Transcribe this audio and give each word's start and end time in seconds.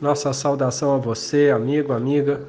Nossa 0.00 0.32
saudação 0.32 0.92
a 0.92 0.98
você, 0.98 1.50
amigo, 1.54 1.92
amiga, 1.92 2.40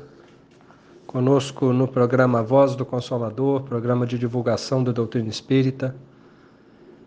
conosco 1.05 1.71
no 1.71 1.87
programa 1.87 2.41
Voz 2.41 2.75
do 2.75 2.83
Consolador, 2.83 3.61
programa 3.61 4.07
de 4.07 4.17
divulgação 4.17 4.83
da 4.83 4.91
doutrina 4.91 5.29
espírita. 5.29 5.95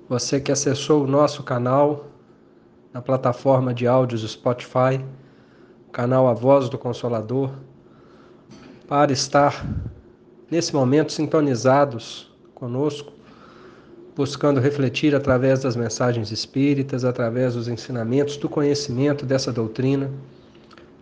Você 0.09 0.41
que 0.41 0.53
acessou 0.53 1.03
o 1.03 1.07
nosso 1.09 1.43
canal 1.43 2.07
na 2.93 3.03
plataforma 3.03 3.75
de 3.75 3.89
áudios 3.89 4.23
Spotify, 4.31 5.05
canal 5.91 6.29
A 6.29 6.35
Voz 6.35 6.69
do 6.69 6.79
Consolador, 6.79 7.51
para 8.87 9.13
estar 9.13 9.67
nesse 10.49 10.73
momento 10.73 11.13
sintonizados 11.13 12.33
conosco, 12.55 13.13
buscando 14.19 14.59
refletir 14.59 15.15
através 15.15 15.61
das 15.61 15.77
mensagens 15.77 16.33
espíritas, 16.33 17.05
através 17.05 17.55
dos 17.55 17.69
ensinamentos, 17.69 18.37
do 18.37 18.49
conhecimento 18.49 19.25
dessa 19.25 19.53
doutrina 19.53 20.11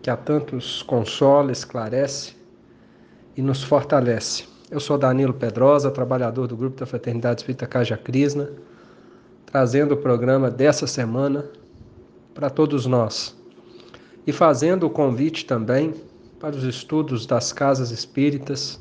que 0.02 0.10
a 0.10 0.16
tantos 0.18 0.82
consola, 0.82 1.50
esclarece 1.50 2.34
e 3.34 3.40
nos 3.40 3.62
fortalece. 3.62 4.44
Eu 4.70 4.78
sou 4.78 4.98
Danilo 4.98 5.32
Pedrosa, 5.32 5.90
trabalhador 5.90 6.46
do 6.46 6.54
Grupo 6.54 6.78
da 6.78 6.84
Fraternidade 6.84 7.40
Espírita 7.40 7.66
Caja 7.66 7.96
Crisna, 7.96 8.50
trazendo 9.46 9.94
o 9.94 9.96
programa 9.96 10.50
dessa 10.50 10.86
semana 10.86 11.46
para 12.34 12.50
todos 12.50 12.84
nós 12.84 13.34
e 14.26 14.32
fazendo 14.32 14.84
o 14.84 14.90
convite 14.90 15.46
também 15.46 15.94
para 16.38 16.54
os 16.54 16.64
estudos 16.64 17.24
das 17.24 17.50
casas 17.50 17.90
espíritas 17.90 18.78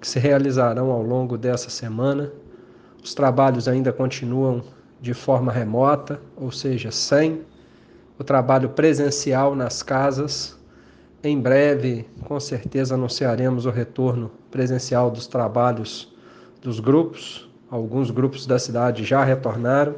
que 0.00 0.08
se 0.08 0.18
realizarão 0.18 0.90
ao 0.90 1.02
longo 1.02 1.36
dessa 1.36 1.68
semana. 1.68 2.32
Os 3.02 3.14
trabalhos 3.14 3.68
ainda 3.68 3.92
continuam 3.92 4.62
de 5.00 5.14
forma 5.14 5.52
remota, 5.52 6.20
ou 6.36 6.50
seja, 6.50 6.90
sem 6.90 7.42
o 8.18 8.24
trabalho 8.24 8.70
presencial 8.70 9.54
nas 9.54 9.82
casas 9.82 10.58
em 11.22 11.40
breve, 11.40 12.06
com 12.26 12.38
certeza, 12.38 12.94
anunciaremos 12.94 13.66
o 13.66 13.70
retorno 13.70 14.30
presencial 14.52 15.10
dos 15.10 15.26
trabalhos 15.26 16.14
dos 16.62 16.78
grupos. 16.78 17.48
Alguns 17.68 18.10
grupos 18.10 18.46
da 18.46 18.56
cidade 18.56 19.04
já 19.04 19.24
retornaram 19.24 19.96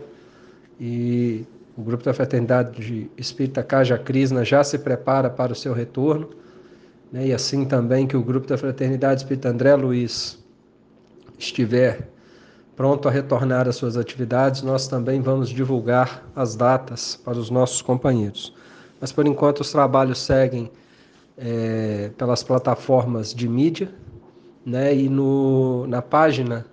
e 0.81 1.45
o 1.77 1.83
grupo 1.83 2.03
da 2.03 2.15
Fraternidade 2.15 2.81
de 2.81 3.11
Espírita 3.19 3.63
Caja 3.63 3.99
Crisna 3.99 4.47
já 4.47 4.65
se 4.65 4.79
prepara 4.79 5.29
para 5.29 5.53
o 5.53 5.55
seu 5.55 5.75
retorno. 5.75 6.31
Né? 7.13 7.27
E 7.27 7.33
assim 7.35 7.67
também 7.67 8.07
que 8.07 8.17
o 8.17 8.23
grupo 8.23 8.47
da 8.47 8.57
Fraternidade 8.57 9.21
Espírita 9.21 9.51
André 9.51 9.75
Luiz 9.75 10.43
estiver 11.39 12.09
pronto 12.81 13.07
a 13.07 13.11
retornar 13.11 13.69
às 13.69 13.77
suas 13.77 13.95
atividades, 13.95 14.63
nós 14.63 14.89
também 14.89 15.21
vamos 15.21 15.51
divulgar 15.51 16.27
as 16.35 16.57
datas 16.57 17.15
para 17.15 17.37
os 17.37 17.51
nossos 17.51 17.83
companheiros. 17.83 18.55
Mas 18.99 19.13
por 19.13 19.27
enquanto 19.27 19.61
os 19.61 19.71
trabalhos 19.71 20.17
seguem 20.17 20.71
é, 21.37 22.11
pelas 22.17 22.43
plataformas 22.43 23.35
de 23.35 23.47
mídia, 23.47 23.91
né? 24.65 24.97
E 24.97 25.11
no, 25.11 25.87
na 25.89 26.01
página 26.01 26.65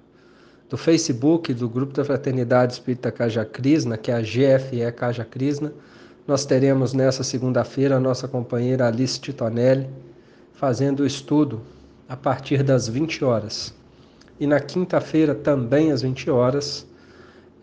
do 0.69 0.77
Facebook 0.77 1.53
do 1.53 1.67
Grupo 1.67 1.91
da 1.91 2.05
Fraternidade 2.05 2.71
Espírita 2.71 3.11
Caja 3.11 3.43
Crisna, 3.43 3.97
que 3.97 4.09
é 4.09 4.15
a 4.15 4.21
GFE 4.21 4.89
Caja 4.95 5.25
Crisna, 5.25 5.73
nós 6.25 6.45
teremos 6.45 6.93
nessa 6.93 7.21
segunda-feira 7.21 7.97
a 7.97 7.99
nossa 7.99 8.29
companheira 8.29 8.87
Alice 8.87 9.19
Titonelli 9.19 9.89
fazendo 10.53 11.01
o 11.01 11.05
estudo 11.05 11.59
a 12.07 12.15
partir 12.15 12.63
das 12.63 12.87
20 12.87 13.25
horas. 13.25 13.75
E 14.39 14.45
na 14.45 14.59
quinta-feira, 14.59 15.33
também 15.33 15.91
às 15.91 16.01
20 16.01 16.29
horas, 16.29 16.87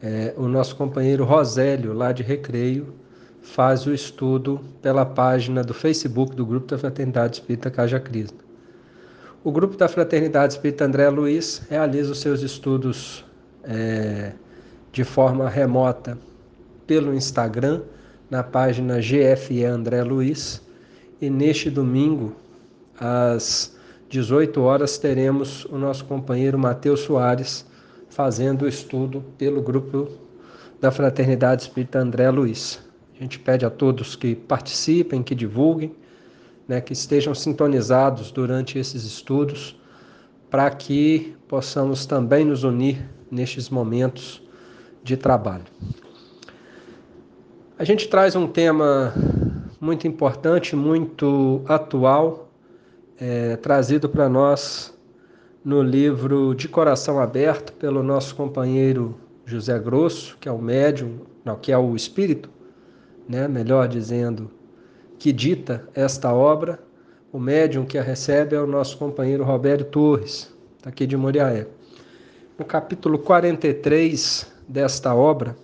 é, 0.02 0.34
o 0.36 0.48
nosso 0.48 0.76
companheiro 0.76 1.24
Rosélio, 1.24 1.92
lá 1.92 2.12
de 2.12 2.22
Recreio, 2.22 2.94
faz 3.40 3.86
o 3.86 3.92
estudo 3.92 4.60
pela 4.82 5.04
página 5.04 5.62
do 5.62 5.72
Facebook 5.72 6.34
do 6.34 6.44
Grupo 6.44 6.66
da 6.66 6.78
Fraternidade 6.78 7.36
Espírita 7.36 7.70
Caja 7.70 8.00
Crisna. 8.00 8.38
O 9.44 9.52
Grupo 9.52 9.76
da 9.76 9.86
Fraternidade 9.86 10.54
Espírita 10.54 10.84
André 10.84 11.08
Luiz 11.10 11.62
realiza 11.68 12.12
os 12.12 12.20
seus 12.20 12.40
estudos 12.42 13.24
é, 13.62 14.32
de 14.90 15.04
forma 15.04 15.48
remota 15.48 16.18
pelo 16.86 17.14
Instagram, 17.14 17.82
na 18.30 18.42
página 18.42 18.98
GFE 18.98 19.64
André 19.64 20.02
Luiz, 20.02 20.62
e 21.20 21.28
neste 21.30 21.70
domingo, 21.70 22.34
às 22.98 23.76
18 24.08 24.60
horas, 24.60 24.98
teremos 24.98 25.64
o 25.66 25.78
nosso 25.78 26.04
companheiro 26.04 26.58
Matheus 26.58 27.00
Soares 27.00 27.66
fazendo 28.08 28.62
o 28.62 28.68
estudo 28.68 29.24
pelo 29.36 29.60
grupo 29.60 30.08
da 30.80 30.90
Fraternidade 30.90 31.62
Espírita 31.62 31.98
André 31.98 32.30
Luiz. 32.30 32.80
A 33.16 33.22
gente 33.22 33.38
pede 33.38 33.64
a 33.64 33.70
todos 33.70 34.14
que 34.14 34.34
participem, 34.34 35.22
que 35.22 35.34
divulguem, 35.34 35.94
né, 36.68 36.80
que 36.80 36.92
estejam 36.92 37.34
sintonizados 37.34 38.30
durante 38.30 38.78
esses 38.78 39.04
estudos, 39.04 39.78
para 40.50 40.70
que 40.70 41.36
possamos 41.48 42.06
também 42.06 42.44
nos 42.44 42.64
unir 42.64 43.08
nestes 43.30 43.68
momentos 43.68 44.42
de 45.02 45.16
trabalho. 45.16 45.64
A 47.76 47.82
gente 47.84 48.08
traz 48.08 48.36
um 48.36 48.46
tema 48.46 49.12
muito 49.80 50.06
importante, 50.06 50.76
muito 50.76 51.62
atual, 51.66 52.43
é, 53.18 53.56
trazido 53.56 54.08
para 54.08 54.28
nós 54.28 54.92
no 55.64 55.82
livro 55.82 56.54
De 56.54 56.68
Coração 56.68 57.18
Aberto, 57.18 57.72
pelo 57.74 58.02
nosso 58.02 58.34
companheiro 58.34 59.14
José 59.46 59.78
Grosso, 59.78 60.36
que 60.38 60.48
é 60.48 60.52
o 60.52 60.58
médium, 60.58 61.20
não, 61.44 61.56
que 61.56 61.72
é 61.72 61.78
o 61.78 61.94
espírito 61.96 62.50
né, 63.28 63.48
melhor 63.48 63.88
dizendo, 63.88 64.50
que 65.18 65.32
dita 65.32 65.88
esta 65.94 66.32
obra, 66.32 66.78
o 67.32 67.38
médium 67.38 67.84
que 67.84 67.98
a 67.98 68.02
recebe 68.02 68.54
é 68.54 68.60
o 68.60 68.66
nosso 68.66 68.96
companheiro 68.98 69.44
Roberto 69.44 69.84
Torres, 69.86 70.54
aqui 70.84 71.06
de 71.06 71.16
Moriaé. 71.16 71.66
No 72.58 72.64
capítulo 72.64 73.18
43 73.18 74.52
desta 74.68 75.14
obra, 75.14 75.56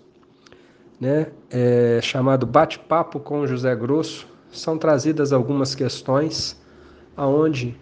né, 0.98 1.28
é, 1.50 2.00
chamado 2.02 2.46
Bate-Papo 2.46 3.20
com 3.20 3.46
José 3.46 3.74
Grosso, 3.76 4.26
são 4.50 4.76
trazidas 4.76 5.32
algumas 5.32 5.74
questões 5.74 6.60
aonde 7.20 7.76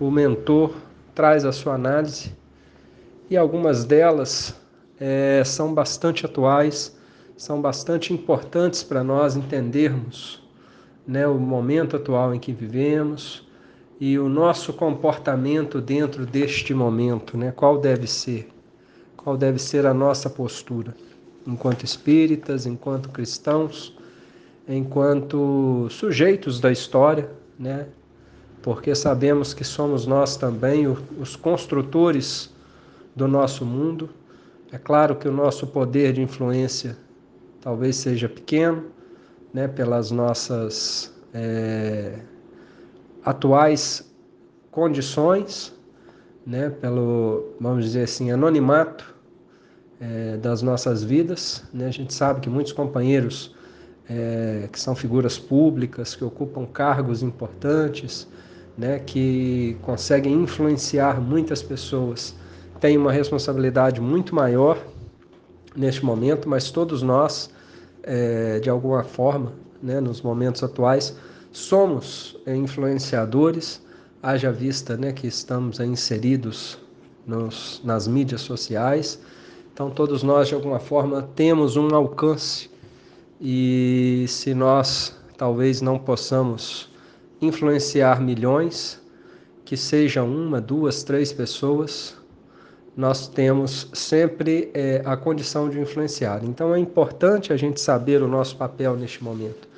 o 0.00 0.10
mentor 0.10 0.74
traz 1.14 1.44
a 1.44 1.52
sua 1.52 1.74
análise. 1.74 2.34
E 3.30 3.36
algumas 3.36 3.84
delas 3.84 4.60
é, 4.98 5.42
são 5.44 5.72
bastante 5.72 6.26
atuais 6.26 6.96
são 7.36 7.60
bastante 7.60 8.14
importantes 8.14 8.82
para 8.82 9.04
nós 9.04 9.36
entendermos 9.36 10.42
né, 11.06 11.26
o 11.26 11.38
momento 11.38 11.96
atual 11.96 12.34
em 12.34 12.40
que 12.40 12.50
vivemos 12.50 13.46
e 14.00 14.18
o 14.18 14.28
nosso 14.28 14.72
comportamento 14.72 15.80
dentro 15.80 16.24
deste 16.24 16.72
momento, 16.72 17.36
né, 17.36 17.52
qual 17.52 17.78
deve 17.78 18.06
ser, 18.06 18.48
qual 19.16 19.36
deve 19.36 19.58
ser 19.58 19.86
a 19.86 19.92
nossa 19.92 20.30
postura, 20.30 20.94
enquanto 21.46 21.84
espíritas, 21.84 22.66
enquanto 22.66 23.10
cristãos, 23.10 23.96
enquanto 24.66 25.88
sujeitos 25.90 26.58
da 26.58 26.72
história, 26.72 27.30
né, 27.58 27.86
porque 28.66 28.96
sabemos 28.96 29.54
que 29.54 29.62
somos 29.62 30.08
nós 30.08 30.36
também 30.36 30.88
os 30.88 31.36
construtores 31.36 32.52
do 33.14 33.28
nosso 33.28 33.64
mundo. 33.64 34.10
É 34.72 34.76
claro 34.76 35.14
que 35.14 35.28
o 35.28 35.30
nosso 35.30 35.68
poder 35.68 36.12
de 36.12 36.20
influência 36.20 36.98
talvez 37.60 37.94
seja 37.94 38.28
pequeno, 38.28 38.86
né, 39.54 39.68
pelas 39.68 40.10
nossas 40.10 41.14
é, 41.32 42.18
atuais 43.24 44.12
condições, 44.72 45.72
né, 46.44 46.68
pelo, 46.68 47.54
vamos 47.60 47.84
dizer 47.84 48.02
assim, 48.02 48.32
anonimato 48.32 49.14
é, 50.00 50.38
das 50.38 50.60
nossas 50.60 51.04
vidas. 51.04 51.62
Né? 51.72 51.86
A 51.86 51.92
gente 51.92 52.12
sabe 52.12 52.40
que 52.40 52.50
muitos 52.50 52.72
companheiros 52.72 53.54
é, 54.08 54.68
que 54.72 54.80
são 54.80 54.96
figuras 54.96 55.38
públicas, 55.38 56.16
que 56.16 56.24
ocupam 56.24 56.66
cargos 56.66 57.22
importantes, 57.22 58.26
né, 58.76 58.98
que 58.98 59.76
conseguem 59.82 60.32
influenciar 60.34 61.20
muitas 61.20 61.62
pessoas, 61.62 62.34
têm 62.80 62.98
uma 62.98 63.12
responsabilidade 63.12 64.00
muito 64.00 64.34
maior 64.34 64.78
neste 65.74 66.04
momento, 66.04 66.48
mas 66.48 66.70
todos 66.70 67.02
nós 67.02 67.50
é, 68.02 68.60
de 68.60 68.70
alguma 68.70 69.02
forma, 69.02 69.52
né, 69.82 70.00
nos 70.00 70.22
momentos 70.22 70.62
atuais, 70.62 71.16
somos 71.52 72.36
influenciadores, 72.46 73.82
haja 74.22 74.52
vista 74.52 74.96
né, 74.96 75.12
que 75.12 75.26
estamos 75.26 75.80
inseridos 75.80 76.78
nos, 77.26 77.80
nas 77.84 78.06
mídias 78.06 78.42
sociais, 78.42 79.18
então 79.72 79.90
todos 79.90 80.22
nós 80.22 80.48
de 80.48 80.54
alguma 80.54 80.78
forma 80.78 81.22
temos 81.34 81.76
um 81.76 81.94
alcance. 81.94 82.70
E 83.38 84.24
se 84.28 84.54
nós 84.54 85.14
talvez 85.36 85.82
não 85.82 85.98
possamos 85.98 86.90
influenciar 87.40 88.20
milhões, 88.20 89.00
que 89.64 89.76
sejam 89.76 90.32
uma, 90.32 90.60
duas, 90.60 91.02
três 91.02 91.32
pessoas, 91.32 92.16
nós 92.96 93.28
temos 93.28 93.90
sempre 93.92 94.70
é, 94.72 95.02
a 95.04 95.16
condição 95.16 95.68
de 95.68 95.78
influenciar. 95.78 96.42
Então 96.44 96.74
é 96.74 96.78
importante 96.78 97.52
a 97.52 97.56
gente 97.56 97.80
saber 97.80 98.22
o 98.22 98.28
nosso 98.28 98.56
papel 98.56 98.96
neste 98.96 99.22
momento, 99.22 99.68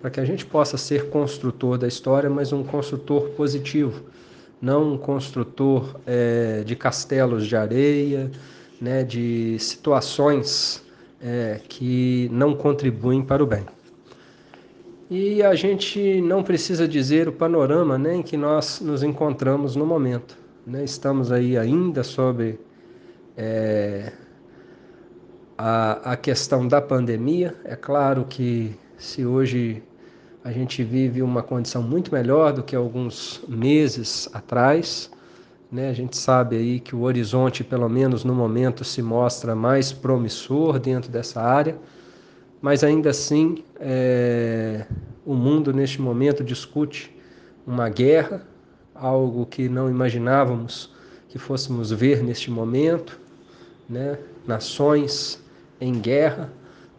para 0.00 0.10
que 0.10 0.18
a 0.18 0.24
gente 0.24 0.44
possa 0.44 0.76
ser 0.76 1.08
construtor 1.08 1.78
da 1.78 1.86
história, 1.86 2.28
mas 2.28 2.52
um 2.52 2.64
construtor 2.64 3.30
positivo, 3.30 4.02
não 4.60 4.94
um 4.94 4.98
construtor 4.98 6.00
é, 6.06 6.62
de 6.64 6.74
castelos 6.74 7.46
de 7.46 7.54
areia, 7.54 8.30
né, 8.80 9.04
de 9.04 9.56
situações 9.58 10.82
é, 11.22 11.60
que 11.68 12.28
não 12.32 12.54
contribuem 12.54 13.22
para 13.22 13.42
o 13.42 13.46
bem. 13.46 13.64
E 15.10 15.42
a 15.42 15.54
gente 15.54 16.20
não 16.22 16.42
precisa 16.42 16.88
dizer 16.88 17.28
o 17.28 17.32
panorama 17.32 17.98
né, 17.98 18.16
em 18.16 18.22
que 18.22 18.36
nós 18.36 18.80
nos 18.80 19.02
encontramos 19.02 19.76
no 19.76 19.84
momento. 19.84 20.36
Né? 20.66 20.82
Estamos 20.82 21.30
aí 21.30 21.58
ainda 21.58 22.02
sobre 22.02 22.58
é, 23.36 24.12
a, 25.58 26.12
a 26.12 26.16
questão 26.16 26.66
da 26.66 26.80
pandemia. 26.80 27.54
É 27.64 27.76
claro 27.76 28.24
que 28.24 28.74
se 28.96 29.26
hoje 29.26 29.82
a 30.42 30.50
gente 30.50 30.82
vive 30.82 31.20
uma 31.22 31.42
condição 31.42 31.82
muito 31.82 32.12
melhor 32.12 32.52
do 32.52 32.62
que 32.62 32.74
alguns 32.74 33.42
meses 33.46 34.28
atrás, 34.32 35.10
né? 35.70 35.88
A 35.88 35.92
gente 35.92 36.16
sabe 36.16 36.56
aí 36.56 36.78
que 36.78 36.94
o 36.94 37.00
horizonte, 37.02 37.64
pelo 37.64 37.88
menos 37.88 38.24
no 38.24 38.34
momento, 38.34 38.84
se 38.84 39.02
mostra 39.02 39.56
mais 39.56 39.92
promissor 39.92 40.78
dentro 40.78 41.10
dessa 41.10 41.40
área, 41.40 41.76
mas 42.64 42.82
ainda 42.82 43.10
assim 43.10 43.62
é... 43.78 44.86
o 45.26 45.34
mundo 45.34 45.70
neste 45.70 46.00
momento 46.00 46.42
discute 46.42 47.14
uma 47.66 47.90
guerra, 47.90 48.42
algo 48.94 49.44
que 49.44 49.68
não 49.68 49.90
imaginávamos 49.90 50.90
que 51.28 51.38
fôssemos 51.38 51.90
ver 51.90 52.22
neste 52.22 52.50
momento, 52.50 53.20
né? 53.86 54.18
nações 54.46 55.44
em 55.78 55.92
guerra, 56.00 56.50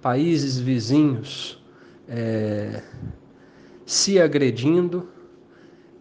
países 0.03 0.59
vizinhos 0.59 1.59
é... 2.07 2.83
se 3.88 4.19
agredindo, 4.19 5.09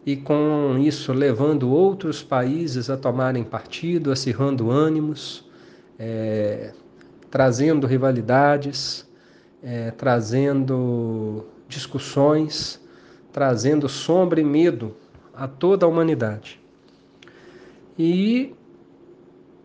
e 0.05 0.15
com 0.15 0.77
isso 0.79 1.11
levando 1.11 1.71
outros 1.71 2.23
países 2.23 2.91
a 2.91 2.99
tomarem 2.99 3.43
partido, 3.43 4.13
acirrando 4.13 4.71
ânimos, 4.71 5.49
é, 5.99 6.75
trazendo 7.31 7.87
rivalidades, 7.87 9.09
é, 9.65 9.91
trazendo 9.91 11.47
discussões, 11.67 12.81
trazendo 13.33 13.89
sombra 13.89 14.41
e 14.41 14.45
medo 14.45 14.95
a 15.35 15.49
toda 15.49 15.87
a 15.87 15.89
humanidade. 15.89 16.61
E 17.99 18.55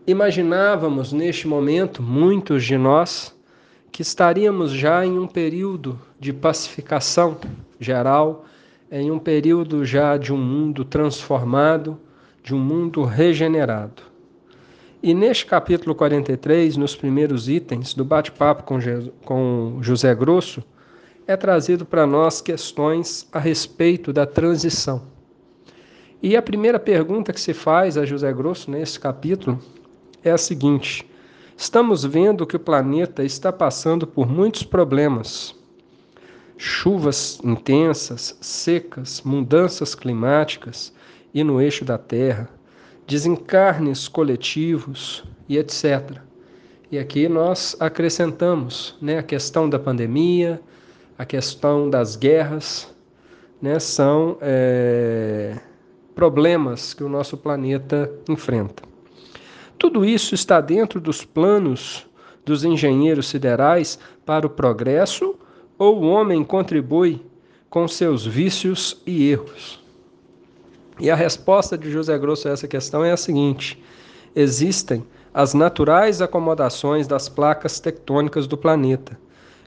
imaginávamos 0.06 1.12
neste 1.12 1.46
momento, 1.46 2.02
muitos 2.02 2.64
de 2.64 2.78
nós, 2.78 3.36
que 3.92 4.02
estaríamos 4.02 4.72
já 4.72 5.04
em 5.04 5.18
um 5.18 5.26
período 5.26 6.00
de 6.18 6.32
pacificação 6.32 7.36
geral 7.78 8.46
em 8.90 9.10
um 9.10 9.18
período 9.18 9.84
já 9.84 10.16
de 10.16 10.32
um 10.32 10.36
mundo 10.36 10.84
transformado, 10.84 11.98
de 12.42 12.54
um 12.54 12.58
mundo 12.58 13.04
regenerado. 13.04 14.09
E 15.02 15.14
neste 15.14 15.46
capítulo 15.46 15.94
43, 15.94 16.76
nos 16.76 16.94
primeiros 16.94 17.48
itens 17.48 17.94
do 17.94 18.04
bate-papo 18.04 18.64
com, 19.24 19.78
José 19.80 20.14
Grosso, 20.14 20.62
é 21.26 21.34
trazido 21.38 21.86
para 21.86 22.06
nós 22.06 22.42
questões 22.42 23.26
a 23.32 23.38
respeito 23.38 24.12
da 24.12 24.26
transição. 24.26 25.06
E 26.22 26.36
a 26.36 26.42
primeira 26.42 26.78
pergunta 26.78 27.32
que 27.32 27.40
se 27.40 27.54
faz 27.54 27.96
a 27.96 28.04
José 28.04 28.30
Grosso 28.30 28.70
nesse 28.70 29.00
capítulo 29.00 29.58
é 30.22 30.32
a 30.32 30.36
seguinte: 30.36 31.08
estamos 31.56 32.04
vendo 32.04 32.46
que 32.46 32.56
o 32.56 32.60
planeta 32.60 33.24
está 33.24 33.50
passando 33.50 34.06
por 34.06 34.28
muitos 34.28 34.64
problemas. 34.64 35.54
Chuvas 36.58 37.40
intensas, 37.42 38.36
secas, 38.38 39.22
mudanças 39.22 39.94
climáticas 39.94 40.92
e 41.32 41.42
no 41.42 41.58
eixo 41.58 41.86
da 41.86 41.96
Terra, 41.96 42.50
desencarnes 43.10 44.06
coletivos 44.06 45.24
e 45.48 45.58
etc. 45.58 46.18
E 46.92 46.96
aqui 46.96 47.28
nós 47.28 47.76
acrescentamos 47.80 48.96
né, 49.02 49.18
a 49.18 49.22
questão 49.22 49.68
da 49.68 49.80
pandemia, 49.80 50.60
a 51.18 51.24
questão 51.24 51.90
das 51.90 52.14
guerras, 52.14 52.88
né, 53.60 53.80
são 53.80 54.38
é, 54.40 55.58
problemas 56.14 56.94
que 56.94 57.02
o 57.02 57.08
nosso 57.08 57.36
planeta 57.36 58.08
enfrenta. 58.28 58.84
Tudo 59.76 60.04
isso 60.04 60.32
está 60.32 60.60
dentro 60.60 61.00
dos 61.00 61.24
planos 61.24 62.06
dos 62.44 62.62
engenheiros 62.62 63.28
siderais 63.28 63.98
para 64.24 64.46
o 64.46 64.50
progresso 64.50 65.34
ou 65.76 66.00
o 66.00 66.06
homem 66.06 66.44
contribui 66.44 67.20
com 67.68 67.88
seus 67.88 68.24
vícios 68.24 69.02
e 69.04 69.30
erros? 69.30 69.79
E 71.00 71.10
a 71.10 71.14
resposta 71.14 71.78
de 71.78 71.90
José 71.90 72.18
Grosso 72.18 72.46
a 72.46 72.50
essa 72.50 72.68
questão 72.68 73.02
é 73.02 73.10
a 73.10 73.16
seguinte: 73.16 73.82
existem 74.36 75.02
as 75.32 75.54
naturais 75.54 76.20
acomodações 76.20 77.06
das 77.06 77.26
placas 77.26 77.80
tectônicas 77.80 78.46
do 78.46 78.58
planeta, 78.58 79.18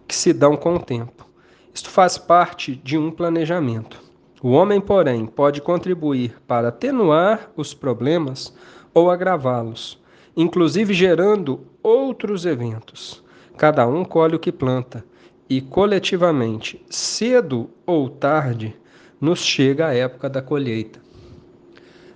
que 0.08 0.16
se 0.16 0.32
dão 0.32 0.56
com 0.56 0.76
o 0.76 0.80
tempo. 0.80 1.28
Isto 1.74 1.90
faz 1.90 2.20
parte 2.20 2.76
de 2.76 3.00
um 3.00 3.10
planejamento. 3.10 4.00
O 4.44 4.52
homem, 4.52 4.80
porém, 4.80 5.26
pode 5.26 5.60
contribuir 5.60 6.36
para 6.46 6.68
atenuar 6.68 7.50
os 7.58 7.74
problemas 7.74 8.54
ou 8.94 9.10
agravá-los, 9.10 10.00
inclusive 10.38 10.94
gerando 10.94 11.66
outros 11.82 12.46
eventos. 12.46 13.24
Cada 13.58 13.88
um 13.88 14.06
colhe 14.06 14.36
o 14.36 14.40
que 14.40 14.52
planta, 14.52 15.04
e 15.50 15.62
coletivamente, 15.62 16.84
cedo 16.90 17.72
ou 17.88 18.08
tarde, 18.08 18.76
nos 19.20 19.40
chega 19.40 19.88
a 19.88 19.96
época 19.96 20.30
da 20.30 20.42
colheita. 20.42 21.02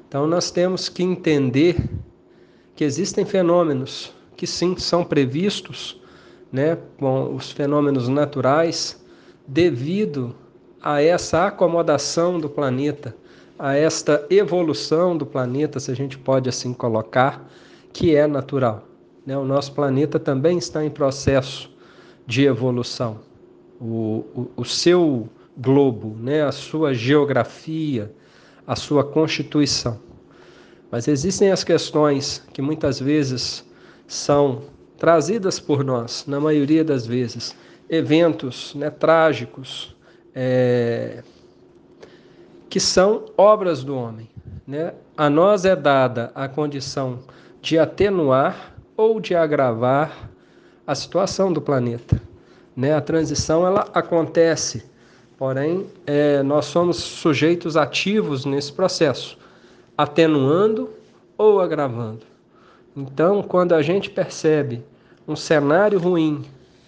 Então 0.08 0.26
nós 0.28 0.52
temos 0.52 0.90
que 0.90 1.04
entender 1.04 1.78
que 2.76 2.84
existem 2.84 3.26
fenômenos 3.26 4.14
que 4.36 4.46
sim 4.46 4.78
são 4.78 5.04
previstos, 5.04 6.00
né, 6.52 6.78
com 7.00 7.36
os 7.36 7.52
fenômenos 7.52 8.08
naturais, 8.08 9.04
devido 9.48 10.36
a 10.82 11.02
essa 11.02 11.48
acomodação 11.48 12.40
do 12.40 12.50
planeta, 12.50 13.16
a 13.58 13.76
esta 13.76 14.26
evolução 14.30 15.18
do 15.18 15.26
planeta, 15.26 15.80
se 15.80 15.90
a 15.90 15.96
gente 15.96 16.18
pode 16.18 16.48
assim 16.48 16.74
colocar, 16.74 17.50
que 17.92 18.16
é 18.16 18.28
natural. 18.28 18.88
Né? 19.26 19.36
O 19.38 19.44
nosso 19.44 19.74
planeta 19.74 20.20
também 20.20 20.58
está 20.58 20.86
em 20.86 20.90
processo 20.90 21.70
de 22.28 22.46
evolução 22.46 23.28
o, 23.80 24.26
o, 24.36 24.52
o 24.58 24.66
seu 24.66 25.30
globo, 25.58 26.16
né, 26.20 26.44
a 26.44 26.52
sua 26.52 26.94
geografia, 26.94 28.12
a 28.68 28.76
sua 28.76 29.04
constituição. 29.04 29.98
Mas 30.92 31.08
existem 31.08 31.52
as 31.52 31.64
questões 31.64 32.44
que 32.54 32.62
muitas 32.62 33.00
vezes 33.00 33.66
são 34.06 34.64
trazidas 34.98 35.60
por 35.60 35.84
nós, 35.84 36.26
na 36.28 36.40
maioria 36.40 36.84
das 36.84 37.08
vezes, 37.08 37.56
eventos 37.90 38.76
né, 38.76 38.90
trágicos, 38.90 39.96
é, 40.36 41.24
que 42.70 42.80
são 42.80 43.26
obras 43.38 43.84
do 43.84 43.96
homem. 43.96 44.30
Né? 44.66 44.94
A 45.16 45.30
nós 45.30 45.66
é 45.66 45.76
dada 45.76 46.32
a 46.36 46.48
condição 46.48 47.20
de 47.62 47.80
atenuar 47.80 48.76
ou 48.96 49.20
de 49.20 49.36
agravar 49.36 50.30
a 50.86 50.96
situação 50.96 51.52
do 51.52 51.62
planeta. 51.62 52.22
Né? 52.76 52.94
A 52.94 53.02
transição 53.02 53.66
ela 53.66 53.90
acontece, 53.94 54.86
porém 55.38 55.86
é, 56.06 56.42
nós 56.42 56.66
somos 56.66 56.98
sujeitos 56.98 57.78
ativos 57.78 58.44
nesse 58.44 58.74
processo, 58.74 59.38
atenuando 59.98 60.90
ou 61.38 61.62
agravando. 61.62 62.26
Então, 62.96 63.44
quando 63.44 63.74
a 63.74 63.82
gente 63.82 64.10
percebe 64.10 64.84
um 65.28 65.36
cenário 65.36 66.00
ruim, 66.00 66.44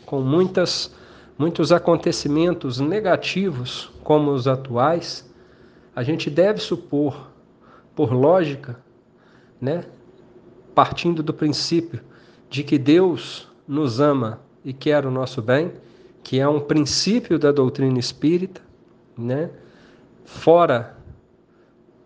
com 0.06 0.22
muitas, 0.22 0.92
muitos 1.38 1.72
acontecimentos 1.72 2.80
negativos 2.80 3.92
como 4.04 4.32
os 4.32 4.48
atuais, 4.48 5.30
a 5.96 6.02
gente 6.02 6.30
deve 6.30 6.60
supor, 6.60 7.30
por 7.96 8.12
lógica, 8.12 8.80
né, 9.62 9.84
partindo 10.74 11.22
do 11.22 11.34
princípio 11.34 12.00
de 12.50 12.64
que 12.64 12.80
Deus 12.80 13.48
nos 13.68 14.00
ama 14.00 14.40
e 14.66 14.74
quer 14.74 15.06
o 15.06 15.12
nosso 15.12 15.42
bem, 15.42 15.72
que 16.30 16.40
é 16.40 16.48
um 16.48 16.60
princípio 16.60 17.40
da 17.40 17.52
doutrina 17.52 17.98
espírita, 17.98 18.62
né? 19.18 19.50
fora 20.24 20.96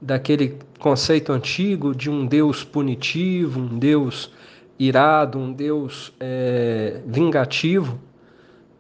daquele 0.02 0.58
conceito 0.80 1.34
antigo 1.34 1.94
de 1.94 2.10
um 2.10 2.26
Deus 2.26 2.64
punitivo, 2.64 3.60
um 3.60 3.78
Deus 3.78 4.32
irado, 4.80 5.38
um 5.38 5.52
Deus 5.52 6.14
é, 6.22 7.02
vingativo, 7.06 8.00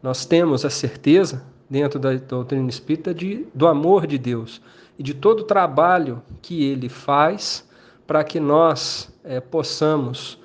nós 0.01 0.25
temos 0.25 0.63
a 0.63 0.69
certeza, 0.69 1.43
dentro 1.69 2.00
da 2.00 2.13
doutrina 2.13 2.69
espírita, 2.69 3.13
de, 3.13 3.45
do 3.53 3.67
amor 3.67 4.07
de 4.07 4.17
Deus 4.17 4.62
e 4.97 5.03
de 5.03 5.13
todo 5.13 5.41
o 5.41 5.43
trabalho 5.43 6.23
que 6.41 6.63
ele 6.63 6.88
faz 6.88 7.67
para 8.07 8.23
que 8.23 8.39
nós 8.39 9.13
é, 9.25 9.41
possamos 9.41 10.39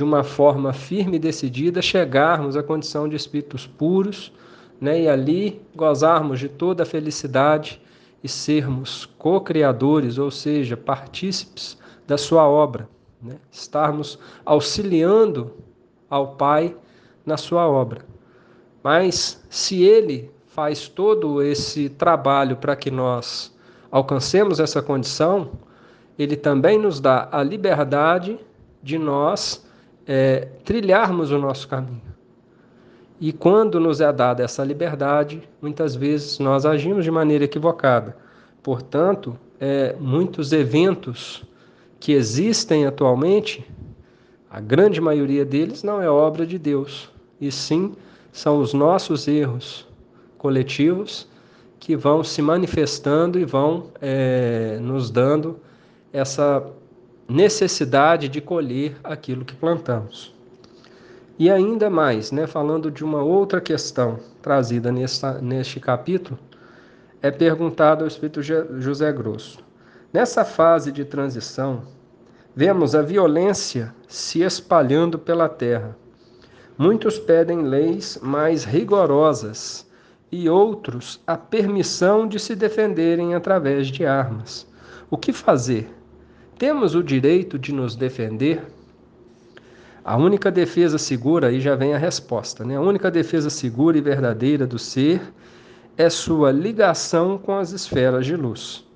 de 0.00 0.04
uma 0.04 0.24
forma 0.24 0.72
firme 0.72 1.16
e 1.16 1.20
decidida, 1.20 1.82
chegarmos 1.82 2.56
à 2.56 2.62
condição 2.62 3.06
de 3.06 3.14
espíritos 3.14 3.66
puros, 3.66 4.32
né? 4.80 5.02
e 5.02 5.06
ali 5.06 5.60
gozarmos 5.76 6.40
de 6.40 6.48
toda 6.48 6.84
a 6.84 6.86
felicidade 6.86 7.78
e 8.24 8.26
sermos 8.26 9.04
co-criadores, 9.18 10.16
ou 10.16 10.30
seja, 10.30 10.74
partícipes 10.74 11.76
da 12.06 12.16
sua 12.16 12.48
obra, 12.48 12.88
né? 13.20 13.36
estarmos 13.52 14.18
auxiliando 14.42 15.52
ao 16.08 16.28
Pai 16.28 16.74
na 17.26 17.36
sua 17.36 17.68
obra. 17.68 18.02
Mas 18.82 19.44
se 19.50 19.82
Ele 19.82 20.30
faz 20.46 20.88
todo 20.88 21.42
esse 21.42 21.90
trabalho 21.90 22.56
para 22.56 22.74
que 22.74 22.90
nós 22.90 23.54
alcancemos 23.90 24.60
essa 24.60 24.80
condição, 24.80 25.50
Ele 26.18 26.36
também 26.36 26.78
nos 26.78 27.00
dá 27.00 27.28
a 27.30 27.42
liberdade 27.42 28.40
de 28.82 28.96
nós 28.96 29.68
é, 30.12 30.48
trilharmos 30.64 31.30
o 31.30 31.38
nosso 31.38 31.68
caminho. 31.68 32.02
E 33.20 33.32
quando 33.32 33.78
nos 33.78 34.00
é 34.00 34.12
dada 34.12 34.42
essa 34.42 34.64
liberdade, 34.64 35.40
muitas 35.62 35.94
vezes 35.94 36.40
nós 36.40 36.66
agimos 36.66 37.04
de 37.04 37.12
maneira 37.12 37.44
equivocada. 37.44 38.16
Portanto, 38.60 39.38
é, 39.60 39.94
muitos 40.00 40.52
eventos 40.52 41.44
que 42.00 42.10
existem 42.10 42.86
atualmente, 42.86 43.64
a 44.50 44.58
grande 44.58 45.00
maioria 45.00 45.44
deles 45.44 45.84
não 45.84 46.02
é 46.02 46.10
obra 46.10 46.44
de 46.44 46.58
Deus, 46.58 47.08
e 47.40 47.52
sim 47.52 47.94
são 48.32 48.58
os 48.58 48.74
nossos 48.74 49.28
erros 49.28 49.86
coletivos 50.38 51.28
que 51.78 51.94
vão 51.94 52.24
se 52.24 52.42
manifestando 52.42 53.38
e 53.38 53.44
vão 53.44 53.92
é, 54.00 54.76
nos 54.82 55.08
dando 55.08 55.60
essa 56.12 56.66
necessidade 57.30 58.28
de 58.28 58.40
colher 58.40 58.96
aquilo 59.04 59.44
que 59.44 59.54
plantamos. 59.54 60.34
E 61.38 61.48
ainda 61.48 61.88
mais, 61.88 62.32
né, 62.32 62.46
falando 62.46 62.90
de 62.90 63.04
uma 63.04 63.22
outra 63.22 63.60
questão 63.60 64.18
trazida 64.42 64.90
nesta, 64.90 65.34
neste 65.40 65.78
capítulo, 65.78 66.36
é 67.22 67.30
perguntado 67.30 68.02
ao 68.02 68.08
Espírito 68.08 68.42
José 68.42 69.12
Grosso. 69.12 69.60
Nessa 70.12 70.44
fase 70.44 70.90
de 70.90 71.04
transição, 71.04 71.82
vemos 72.54 72.96
a 72.96 73.00
violência 73.00 73.94
se 74.08 74.42
espalhando 74.42 75.16
pela 75.16 75.48
terra. 75.48 75.96
Muitos 76.76 77.16
pedem 77.16 77.62
leis 77.62 78.18
mais 78.20 78.64
rigorosas 78.64 79.88
e 80.32 80.48
outros 80.48 81.20
a 81.26 81.36
permissão 81.36 82.26
de 82.26 82.40
se 82.40 82.56
defenderem 82.56 83.34
através 83.34 83.86
de 83.86 84.04
armas. 84.04 84.66
O 85.08 85.16
que 85.16 85.32
fazer? 85.32 85.99
Temos 86.60 86.94
o 86.94 87.02
direito 87.02 87.58
de 87.58 87.72
nos 87.72 87.96
defender? 87.96 88.62
A 90.04 90.18
única 90.18 90.50
defesa 90.50 90.98
segura, 90.98 91.46
aí 91.46 91.58
já 91.58 91.74
vem 91.74 91.94
a 91.94 91.96
resposta, 91.96 92.66
né? 92.66 92.76
A 92.76 92.82
única 92.82 93.10
defesa 93.10 93.48
segura 93.48 93.96
e 93.96 94.02
verdadeira 94.02 94.66
do 94.66 94.78
ser 94.78 95.22
é 95.96 96.10
sua 96.10 96.52
ligação 96.52 97.38
com 97.38 97.56
as 97.56 97.72
esferas 97.72 98.26
de 98.26 98.36
luz, 98.36 98.86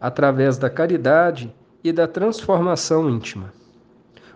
através 0.00 0.56
da 0.56 0.70
caridade 0.70 1.52
e 1.82 1.90
da 1.90 2.06
transformação 2.06 3.10
íntima. 3.10 3.52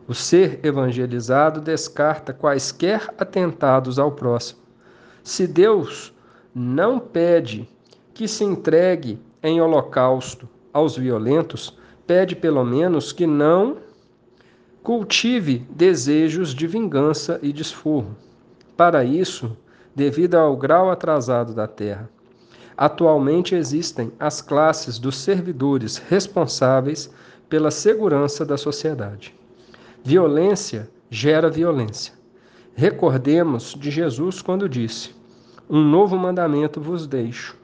O 0.09 0.13
ser 0.13 0.59
evangelizado 0.67 1.61
descarta 1.61 2.33
quaisquer 2.33 3.09
atentados 3.17 4.01
ao 4.01 4.11
próximo. 4.11 4.59
Se 5.23 5.47
Deus 5.47 6.13
não 6.53 6.99
pede 6.99 7.69
que 8.13 8.27
se 8.27 8.43
entregue 8.43 9.21
em 9.45 9.61
holocausto 9.61 10.49
aos 10.73 10.97
violentos, 10.97 11.79
pede 12.07 12.37
pelo 12.37 12.65
menos 12.65 13.13
que 13.13 13.27
não 13.27 13.77
cultive 14.83 15.67
desejos 15.71 16.55
de 16.55 16.67
vingança 16.67 17.39
e 17.43 17.53
desforro. 17.53 18.15
Para 18.77 19.05
isso, 19.05 19.57
devido 19.95 20.35
ao 20.35 20.57
grau 20.57 20.91
atrasado 20.91 21.55
da 21.55 21.67
terra, 21.67 22.09
atualmente 22.77 23.55
existem 23.55 24.13
as 24.19 24.43
classes 24.43 24.99
dos 24.99 25.17
servidores 25.17 25.97
responsáveis 25.97 27.11
pela 27.49 27.71
segurança 27.71 28.45
da 28.45 28.57
sociedade. 28.57 29.35
Violência 30.03 30.91
gera 31.09 31.49
violência. 31.49 32.13
Recordemos 32.75 33.75
de 33.79 33.91
Jesus 33.91 34.43
quando 34.43 34.69
disse: 34.69 35.15
Um 35.71 35.81
novo 35.81 36.19
mandamento 36.19 36.81
vos 36.81 37.07
deixo, 37.07 37.57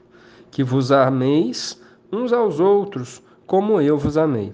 que 0.51 0.63
vos 0.63 0.93
ameis 0.93 1.81
uns 2.13 2.33
aos 2.33 2.61
outros 2.61 3.21
como 3.51 3.81
eu 3.81 3.99
vos 3.99 4.17
amei. 4.17 4.53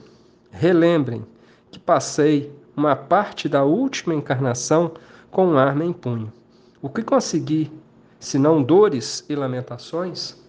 Relembrem 0.51 1.23
que 1.71 1.79
passei 1.79 2.51
uma 2.75 2.97
parte 2.97 3.47
da 3.47 3.63
última 3.63 4.15
encarnação 4.15 4.93
com 5.31 5.59
arma 5.59 5.85
em 5.85 5.93
punho. 5.93 6.33
O 6.81 6.89
que 6.89 7.03
consegui, 7.03 7.71
senão 8.19 8.63
dores 8.63 9.23
e 9.29 9.35
lamentações? 9.35 10.43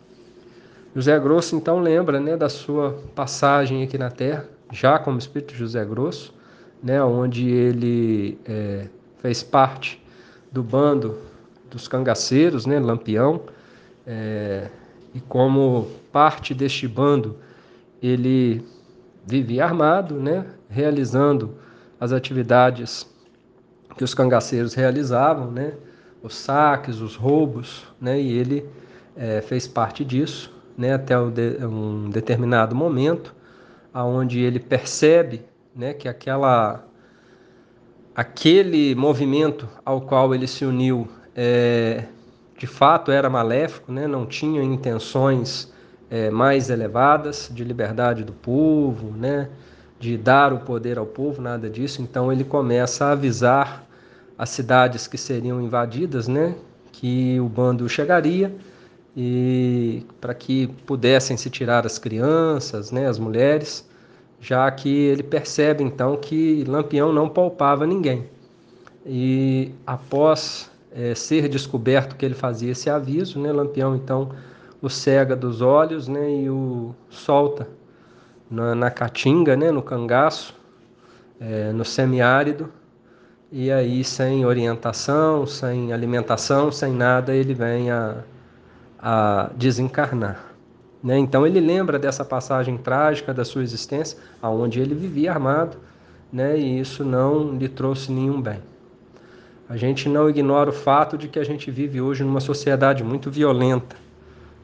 José 0.96 1.20
Grosso 1.20 1.58
então 1.58 1.82
lembra 1.82 2.22
né, 2.22 2.38
da 2.38 2.48
sua 2.48 2.98
passagem 3.14 3.84
aqui 3.84 3.98
na 3.98 4.10
Terra, 4.10 4.48
já 4.72 4.98
como 4.98 5.18
Espírito 5.18 5.54
José 5.54 5.84
Grosso, 5.84 6.34
né, 6.82 7.04
onde 7.04 7.50
ele 7.50 8.40
é, 8.46 8.88
fez 9.18 9.44
parte 9.44 10.02
do 10.54 10.64
bando 10.64 11.18
dos 11.70 11.90
cangaceiros, 11.90 12.66
né, 12.66 12.80
Lampião, 12.80 13.42
é, 14.06 14.70
e 15.14 15.20
como 15.20 15.90
parte 16.14 16.54
deste 16.54 16.88
bando 16.88 17.46
ele 18.02 18.66
vivia 19.26 19.66
armado, 19.66 20.16
né, 20.16 20.46
realizando 20.70 21.56
as 22.00 22.12
atividades 22.12 23.08
que 23.98 24.04
os 24.04 24.14
cangaceiros 24.14 24.74
realizavam, 24.74 25.52
né, 25.52 25.74
os 26.22 26.36
saques, 26.36 27.02
os 27.02 27.16
roubos, 27.16 27.86
né, 28.00 28.20
e 28.20 28.32
ele 28.38 28.66
é, 29.16 29.42
fez 29.42 29.68
parte 29.68 30.06
disso, 30.06 30.54
né, 30.78 30.94
até 30.94 31.20
um 31.20 32.10
determinado 32.10 32.76
momento, 32.76 33.36
aonde 33.94 34.40
ele 34.40 34.60
percebe, 34.60 35.44
né, 35.76 35.94
que 35.94 36.08
aquela 36.08 36.84
aquele 38.16 38.96
movimento 38.96 39.70
ao 39.86 40.02
qual 40.02 40.34
ele 40.34 40.48
se 40.48 40.66
uniu 40.66 41.08
é, 41.36 42.06
de 42.58 42.66
fato 42.66 43.12
era 43.12 43.30
maléfico, 43.30 43.92
né, 43.92 44.08
não 44.08 44.26
tinha 44.26 44.64
intenções 44.64 45.72
é, 46.10 46.30
mais 46.30 46.70
elevadas 46.70 47.50
de 47.54 47.64
liberdade 47.64 48.24
do 48.24 48.34
povo, 48.34 49.12
né? 49.16 49.50
de 50.00 50.16
dar 50.18 50.54
o 50.54 50.60
poder 50.60 50.98
ao 50.98 51.06
povo, 51.06 51.42
nada 51.42 51.70
disso. 51.70 52.02
Então 52.02 52.32
ele 52.32 52.44
começa 52.44 53.06
a 53.06 53.12
avisar 53.12 53.86
as 54.38 54.50
cidades 54.50 55.08
que 55.08 55.18
seriam 55.18 55.62
invadidas, 55.62 56.28
né? 56.28 56.56
que 56.92 57.40
o 57.40 57.48
bando 57.48 57.88
chegaria 57.88 58.56
e 59.16 60.06
para 60.22 60.34
que 60.34 60.68
pudessem 60.86 61.36
se 61.36 61.50
tirar 61.50 61.86
as 61.86 61.98
crianças, 61.98 62.92
né? 62.92 63.08
as 63.08 63.18
mulheres, 63.18 63.88
já 64.40 64.70
que 64.70 64.90
ele 64.90 65.24
percebe 65.24 65.84
então 65.84 66.16
que 66.16 66.64
Lampião 66.68 67.12
não 67.12 67.28
poupava 67.28 67.86
ninguém. 67.88 68.30
E 69.06 69.72
após 69.86 70.70
é, 70.92 71.16
ser 71.16 71.48
descoberto 71.48 72.16
que 72.16 72.26
ele 72.26 72.34
fazia 72.36 72.72
esse 72.72 72.90
aviso, 72.90 73.40
né? 73.40 73.52
Lampião 73.52 73.96
então 73.96 74.32
o 74.82 74.90
cega 74.90 75.36
dos 75.36 75.62
olhos 75.62 76.08
né, 76.08 76.42
e 76.42 76.50
o 76.50 76.94
solta 77.10 77.68
na, 78.50 78.76
na 78.76 78.92
caatinga, 78.92 79.56
né, 79.56 79.72
no 79.72 79.82
cangaço, 79.82 80.56
é, 81.40 81.72
no 81.72 81.84
semiárido, 81.84 82.72
e 83.52 83.72
aí 83.72 84.04
sem 84.04 84.46
orientação, 84.46 85.46
sem 85.46 85.94
alimentação, 85.94 86.72
sem 86.72 86.92
nada, 86.92 87.34
ele 87.34 87.54
vem 87.54 87.90
a, 87.90 88.24
a 89.00 89.50
desencarnar. 89.56 90.54
Né? 91.04 91.18
Então 91.18 91.46
ele 91.46 91.60
lembra 91.60 91.98
dessa 91.98 92.26
passagem 92.26 92.78
trágica 92.78 93.34
da 93.34 93.46
sua 93.46 93.64
existência, 93.64 94.18
aonde 94.42 94.80
ele 94.80 94.94
vivia 94.94 95.32
armado, 95.32 95.78
né? 96.32 96.58
e 96.58 96.80
isso 96.80 97.06
não 97.06 97.56
lhe 97.56 97.70
trouxe 97.70 98.12
nenhum 98.12 98.42
bem. 98.42 98.60
A 99.70 99.76
gente 99.76 100.08
não 100.08 100.30
ignora 100.30 100.70
o 100.70 100.74
fato 100.74 101.18
de 101.18 101.28
que 101.28 101.40
a 101.40 101.44
gente 101.44 101.70
vive 101.70 102.02
hoje 102.02 102.24
numa 102.24 102.40
sociedade 102.40 103.04
muito 103.04 103.30
violenta, 103.30 103.96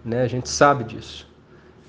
né? 0.04 0.24
A 0.24 0.28
gente 0.28 0.50
sabe 0.50 0.84
disso. 0.84 1.28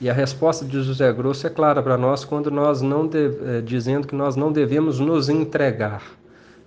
E 0.00 0.10
a 0.10 0.12
resposta 0.12 0.64
de 0.64 0.82
José 0.82 1.12
Grosso 1.12 1.46
é 1.46 1.50
clara 1.50 1.82
para 1.82 1.96
nós 1.96 2.24
quando 2.24 2.50
nós 2.50 2.82
não 2.82 3.06
de, 3.06 3.30
é, 3.46 3.60
dizendo 3.60 4.06
que 4.06 4.14
nós 4.14 4.36
não 4.36 4.52
devemos 4.52 4.98
nos 4.98 5.28
entregar, 5.28 6.02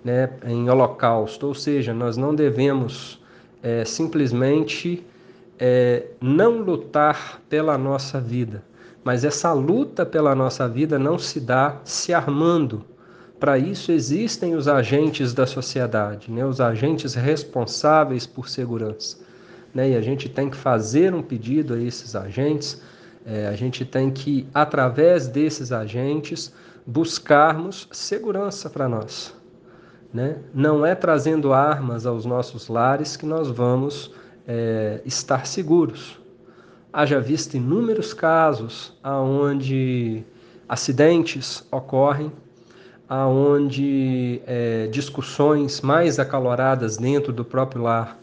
né, 0.02 0.30
em 0.46 0.68
holocausto, 0.68 1.46
ou 1.46 1.54
seja, 1.54 1.92
nós 1.92 2.16
não 2.16 2.34
devemos 2.34 3.22
é, 3.62 3.84
simplesmente 3.84 5.04
é, 5.58 6.06
não 6.20 6.58
lutar 6.58 7.40
pela 7.48 7.76
nossa 7.76 8.20
vida, 8.20 8.62
mas 9.04 9.24
essa 9.24 9.52
luta 9.52 10.06
pela 10.06 10.34
nossa 10.34 10.66
vida 10.66 10.98
não 10.98 11.18
se 11.18 11.38
dá 11.38 11.76
se 11.84 12.14
armando. 12.14 12.84
Para 13.38 13.58
isso 13.58 13.92
existem 13.92 14.56
os 14.56 14.66
agentes 14.66 15.34
da 15.34 15.46
sociedade, 15.46 16.30
né, 16.30 16.44
os 16.46 16.60
agentes 16.60 17.14
responsáveis 17.14 18.26
por 18.26 18.48
segurança 18.48 19.27
né? 19.78 19.90
e 19.90 19.96
a 19.96 20.00
gente 20.00 20.28
tem 20.28 20.50
que 20.50 20.56
fazer 20.56 21.14
um 21.14 21.22
pedido 21.22 21.74
a 21.74 21.80
esses 21.80 22.16
agentes, 22.16 22.82
é, 23.24 23.46
a 23.46 23.52
gente 23.52 23.84
tem 23.84 24.10
que, 24.10 24.44
através 24.52 25.28
desses 25.28 25.70
agentes, 25.70 26.52
buscarmos 26.84 27.86
segurança 27.92 28.68
para 28.68 28.88
nós. 28.88 29.32
Né? 30.12 30.38
Não 30.52 30.84
é 30.84 30.96
trazendo 30.96 31.52
armas 31.52 32.06
aos 32.06 32.26
nossos 32.26 32.66
lares 32.66 33.16
que 33.16 33.24
nós 33.24 33.50
vamos 33.50 34.10
é, 34.48 35.00
estar 35.06 35.46
seguros. 35.46 36.18
Haja 36.92 37.20
visto 37.20 37.56
inúmeros 37.56 38.12
casos 38.12 38.98
onde 39.04 40.24
acidentes 40.68 41.64
ocorrem, 41.70 42.32
aonde 43.08 44.42
é, 44.44 44.88
discussões 44.88 45.80
mais 45.82 46.18
acaloradas 46.18 46.96
dentro 46.96 47.32
do 47.32 47.44
próprio 47.44 47.82
lar 47.82 48.18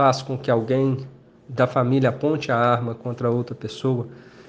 faz 0.00 0.22
com 0.22 0.38
que 0.38 0.50
alguém 0.50 1.06
da 1.46 1.66
família 1.66 2.08
aponte 2.08 2.50
a 2.50 2.56
arma 2.56 2.94
contra 2.94 3.30
outra 3.30 3.54
pessoa 3.54 4.08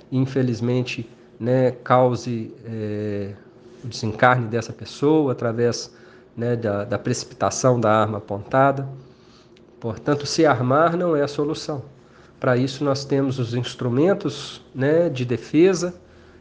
e 0.10 0.18
infelizmente 0.18 1.10
né, 1.38 1.72
cause 1.72 2.56
é, 2.64 3.34
o 3.84 3.88
desencarne 3.90 4.48
dessa 4.48 4.72
pessoa 4.72 5.34
através 5.34 5.94
né, 6.38 6.56
da, 6.56 6.86
da 6.86 6.98
precipitação 6.98 7.82
da 7.82 7.92
arma 7.92 8.20
apontada. 8.20 8.88
Portanto, 9.78 10.26
se 10.26 10.46
armar 10.46 10.96
não 10.96 11.18
é 11.18 11.22
a 11.22 11.28
solução. 11.28 11.84
Para 12.40 12.56
isso, 12.56 12.86
nós 12.86 13.04
temos 13.04 13.38
os 13.38 13.54
instrumentos 13.54 14.62
né, 14.74 15.10
de 15.10 15.26
defesa 15.26 15.94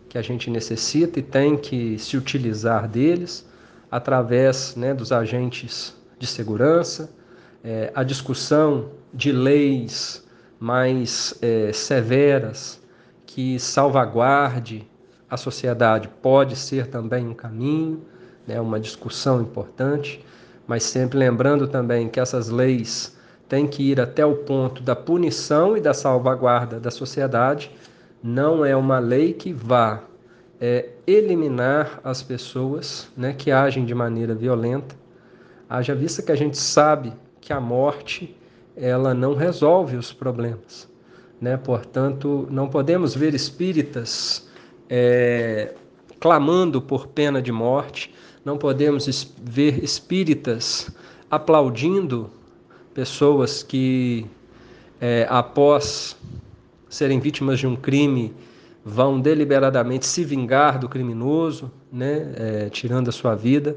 que 0.09 0.19
a 0.19 0.23
gente 0.23 0.49
necessita 0.49 1.19
e 1.19 1.23
tem 1.23 1.57
que 1.57 1.99
se 1.99 2.17
utilizar 2.17 2.87
deles 2.87 3.45
através 3.90 4.76
né, 4.76 4.95
dos 4.95 5.11
agentes 5.11 5.97
de 6.17 6.29
segurança, 6.29 7.11
é, 7.64 7.90
a 7.93 8.05
discussão 8.05 9.00
de 9.12 9.33
leis 9.33 10.26
mais 10.59 11.35
é, 11.40 11.73
severas 11.73 12.81
que 13.26 13.59
salvaguarde 13.59 14.88
a 15.29 15.37
sociedade 15.37 16.09
pode 16.21 16.57
ser 16.57 16.88
também 16.88 17.26
um 17.26 17.35
caminho, 17.35 18.02
né, 18.47 18.61
uma 18.61 18.81
discussão 18.81 19.40
importante, 19.40 20.25
mas 20.67 20.83
sempre 20.83 21.19
lembrando 21.19 21.69
também 21.69 22.09
que 22.09 22.19
essas 22.19 22.49
leis 22.49 23.17
têm 23.49 23.67
que 23.67 23.90
ir 23.90 24.00
até 24.00 24.25
o 24.26 24.37
ponto 24.37 24.83
da 24.83 24.95
punição 24.95 25.76
e 25.76 25.81
da 25.81 25.95
salvaguarda 25.95 26.79
da 26.79 26.90
sociedade. 26.90 27.71
Não 28.23 28.64
é 28.64 28.75
uma 28.76 28.99
lei 28.99 29.33
que 29.33 29.52
vá 29.52 30.02
é, 30.61 30.90
eliminar 31.07 32.00
as 32.05 32.23
pessoas 32.23 33.09
né, 33.17 33.33
que 33.33 33.50
agem 33.50 33.85
de 33.85 33.95
maneira 33.95 34.35
violenta. 34.35 34.95
Haja 35.69 35.95
vista 35.95 36.23
que 36.23 36.33
a 36.33 36.37
gente 36.37 36.59
sabe 36.59 37.12
que 37.40 37.52
a 37.52 37.61
morte 37.61 38.37
ela 38.81 39.15
não 39.15 39.35
resolve 39.35 39.97
os 39.97 40.13
problemas. 40.13 40.89
Né? 41.41 41.57
Portanto, 41.57 42.49
não 42.51 42.69
podemos 42.69 43.15
ver 43.15 43.35
espíritas 43.35 44.49
é, 44.89 45.75
clamando 46.19 46.81
por 46.81 47.07
pena 47.07 47.41
de 47.41 47.53
morte, 47.53 48.13
não 48.45 48.57
podemos 48.57 49.33
ver 49.43 49.83
espíritas 49.85 50.91
aplaudindo 51.31 52.31
pessoas 52.93 53.63
que, 53.63 54.27
é, 55.01 55.27
após 55.29 56.17
serem 56.89 57.21
vítimas 57.21 57.59
de 57.59 57.67
um 57.67 57.77
crime, 57.77 58.35
vão 58.85 59.21
deliberadamente 59.21 60.07
se 60.07 60.25
vingar 60.25 60.79
do 60.79 60.89
criminoso, 60.89 61.71
né, 61.93 62.33
é, 62.35 62.69
tirando 62.71 63.09
a 63.09 63.13
sua 63.13 63.35
vida. 63.35 63.77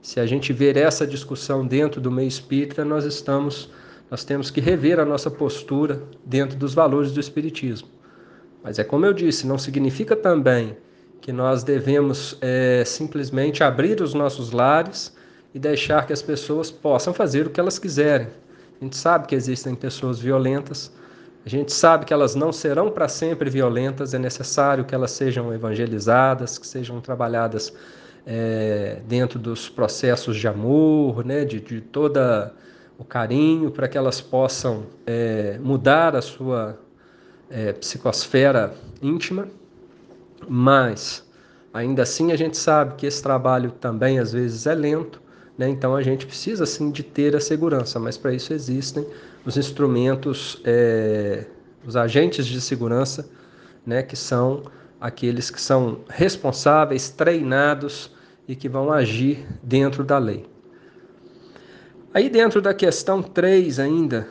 Se 0.00 0.20
a 0.20 0.26
gente 0.26 0.52
ver 0.52 0.76
essa 0.76 1.06
discussão 1.06 1.66
dentro 1.66 2.00
do 2.00 2.10
meio 2.10 2.28
espírita, 2.28 2.84
nós 2.84 3.04
estamos, 3.04 3.70
nós 4.10 4.24
temos 4.24 4.50
que 4.50 4.60
rever 4.60 4.98
a 4.98 5.04
nossa 5.04 5.30
postura 5.30 6.02
dentro 6.24 6.56
dos 6.56 6.74
valores 6.74 7.12
do 7.12 7.20
espiritismo. 7.20 7.88
Mas 8.62 8.78
é 8.78 8.84
como 8.84 9.06
eu 9.06 9.12
disse, 9.12 9.46
não 9.46 9.58
significa 9.58 10.16
também 10.16 10.76
que 11.20 11.32
nós 11.32 11.62
devemos 11.62 12.38
é, 12.40 12.82
simplesmente 12.84 13.62
abrir 13.62 14.00
os 14.00 14.14
nossos 14.14 14.52
lares 14.52 15.14
e 15.54 15.58
deixar 15.58 16.06
que 16.06 16.12
as 16.12 16.22
pessoas 16.22 16.70
possam 16.70 17.12
fazer 17.12 17.46
o 17.46 17.50
que 17.50 17.60
elas 17.60 17.78
quiserem. 17.78 18.28
A 18.80 18.84
gente 18.84 18.96
sabe 18.96 19.26
que 19.26 19.34
existem 19.34 19.74
pessoas 19.74 20.20
violentas, 20.20 20.92
a 21.44 21.48
gente 21.48 21.72
sabe 21.72 22.04
que 22.04 22.12
elas 22.12 22.34
não 22.34 22.52
serão 22.52 22.90
para 22.90 23.08
sempre 23.08 23.48
violentas, 23.48 24.12
é 24.14 24.18
necessário 24.18 24.84
que 24.84 24.94
elas 24.94 25.10
sejam 25.12 25.52
evangelizadas, 25.52 26.58
que 26.58 26.66
sejam 26.66 27.00
trabalhadas 27.00 27.72
é, 28.26 29.00
dentro 29.08 29.38
dos 29.38 29.68
processos 29.68 30.36
de 30.36 30.46
amor, 30.46 31.24
né, 31.24 31.44
de, 31.44 31.60
de 31.60 31.80
todo 31.80 32.18
o 32.98 33.04
carinho, 33.04 33.70
para 33.70 33.86
que 33.86 33.96
elas 33.96 34.20
possam 34.20 34.86
é, 35.06 35.56
mudar 35.62 36.16
a 36.16 36.20
sua 36.20 36.76
é, 37.48 37.72
psicosfera 37.72 38.74
íntima, 39.00 39.46
mas 40.48 41.24
ainda 41.72 42.02
assim 42.02 42.32
a 42.32 42.36
gente 42.36 42.56
sabe 42.56 42.96
que 42.96 43.06
esse 43.06 43.22
trabalho 43.22 43.70
também 43.70 44.18
às 44.18 44.32
vezes 44.32 44.66
é 44.66 44.74
lento, 44.74 45.22
né? 45.56 45.68
então 45.68 45.94
a 45.94 46.02
gente 46.02 46.26
precisa 46.26 46.66
sim 46.66 46.90
de 46.90 47.04
ter 47.04 47.36
a 47.36 47.40
segurança, 47.40 48.00
mas 48.00 48.18
para 48.18 48.34
isso 48.34 48.52
existem 48.52 49.06
os 49.46 49.56
instrumentos, 49.56 50.60
é, 50.64 51.44
os 51.86 51.94
agentes 51.94 52.46
de 52.46 52.60
segurança, 52.60 53.30
né? 53.86 54.02
que 54.02 54.16
são 54.16 54.64
aqueles 55.00 55.50
que 55.50 55.60
são 55.60 56.00
responsáveis, 56.08 57.08
treinados 57.10 58.12
e 58.48 58.56
que 58.56 58.68
vão 58.68 58.90
agir 58.90 59.46
dentro 59.62 60.02
da 60.02 60.18
lei. 60.18 60.57
Aí 62.12 62.30
dentro 62.30 62.62
da 62.62 62.72
questão 62.72 63.22
3 63.22 63.78
ainda, 63.78 64.26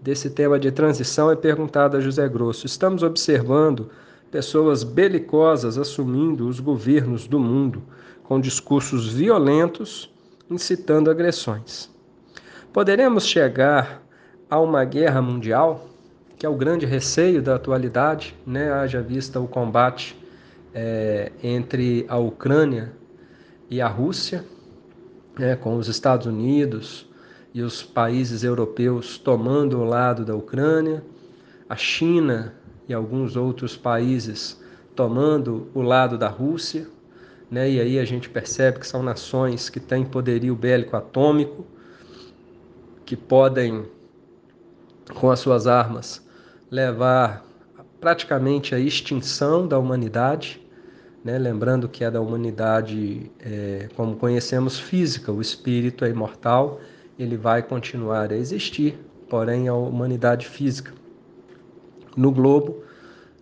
desse 0.00 0.28
tema 0.28 0.58
de 0.58 0.70
transição 0.70 1.30
é 1.30 1.36
perguntado 1.36 1.96
a 1.96 2.00
José 2.00 2.28
Grosso: 2.28 2.66
estamos 2.66 3.02
observando 3.02 3.90
pessoas 4.30 4.84
belicosas 4.84 5.78
assumindo 5.78 6.46
os 6.46 6.60
governos 6.60 7.26
do 7.26 7.40
mundo 7.40 7.82
com 8.22 8.38
discursos 8.38 9.12
violentos, 9.12 10.12
incitando 10.50 11.10
agressões. 11.10 11.90
Poderemos 12.70 13.26
chegar 13.26 14.02
a 14.50 14.60
uma 14.60 14.84
guerra 14.84 15.22
mundial, 15.22 15.88
que 16.36 16.44
é 16.44 16.48
o 16.48 16.54
grande 16.54 16.84
receio 16.84 17.40
da 17.40 17.54
atualidade, 17.54 18.34
né? 18.46 18.70
haja 18.72 19.00
vista 19.00 19.40
o 19.40 19.48
combate 19.48 20.18
é, 20.74 21.32
entre 21.42 22.04
a 22.08 22.18
Ucrânia 22.18 22.92
e 23.70 23.80
a 23.80 23.88
Rússia, 23.88 24.44
né? 25.38 25.56
com 25.56 25.76
os 25.76 25.88
Estados 25.88 26.26
Unidos, 26.26 27.10
e 27.54 27.62
os 27.62 27.82
países 27.82 28.42
europeus 28.42 29.18
tomando 29.18 29.78
o 29.78 29.84
lado 29.84 30.24
da 30.24 30.34
Ucrânia, 30.34 31.04
a 31.68 31.76
China 31.76 32.54
e 32.88 32.94
alguns 32.94 33.36
outros 33.36 33.76
países 33.76 34.60
tomando 34.94 35.68
o 35.74 35.82
lado 35.82 36.16
da 36.16 36.28
Rússia, 36.28 36.86
né? 37.50 37.70
E 37.70 37.80
aí 37.80 37.98
a 37.98 38.04
gente 38.04 38.30
percebe 38.30 38.78
que 38.78 38.86
são 38.86 39.02
nações 39.02 39.68
que 39.68 39.78
têm 39.78 40.04
poderio 40.04 40.54
bélico 40.56 40.96
atômico, 40.96 41.66
que 43.04 43.16
podem 43.16 43.84
com 45.14 45.30
as 45.30 45.40
suas 45.40 45.66
armas 45.66 46.26
levar 46.70 47.44
praticamente 48.00 48.74
a 48.74 48.78
extinção 48.78 49.68
da 49.68 49.78
humanidade, 49.78 50.60
né? 51.22 51.38
lembrando 51.38 51.88
que 51.88 52.02
é 52.04 52.10
da 52.10 52.20
humanidade, 52.20 53.30
é, 53.38 53.88
como 53.94 54.16
conhecemos, 54.16 54.78
física, 54.78 55.30
o 55.30 55.40
espírito 55.40 56.04
é 56.04 56.08
imortal 56.08 56.80
ele 57.22 57.36
vai 57.36 57.62
continuar 57.62 58.32
a 58.32 58.36
existir, 58.36 58.98
porém 59.28 59.68
a 59.68 59.74
humanidade 59.74 60.46
física 60.46 60.92
no 62.16 62.30
globo 62.30 62.82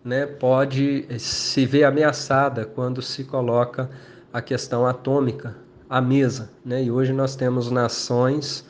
né, 0.05 0.27
pode 0.27 1.07
se 1.19 1.67
ver 1.67 1.85
ameaçada 1.85 2.65
quando 2.65 3.03
se 3.03 3.25
coloca 3.25 3.91
a 4.33 4.41
questão 4.41 4.87
atômica 4.87 5.57
à 5.89 6.01
mesa. 6.01 6.51
Né? 6.65 6.85
E 6.85 6.91
hoje 6.91 7.13
nós 7.13 7.37
temos 7.37 7.71
nações 7.71 8.65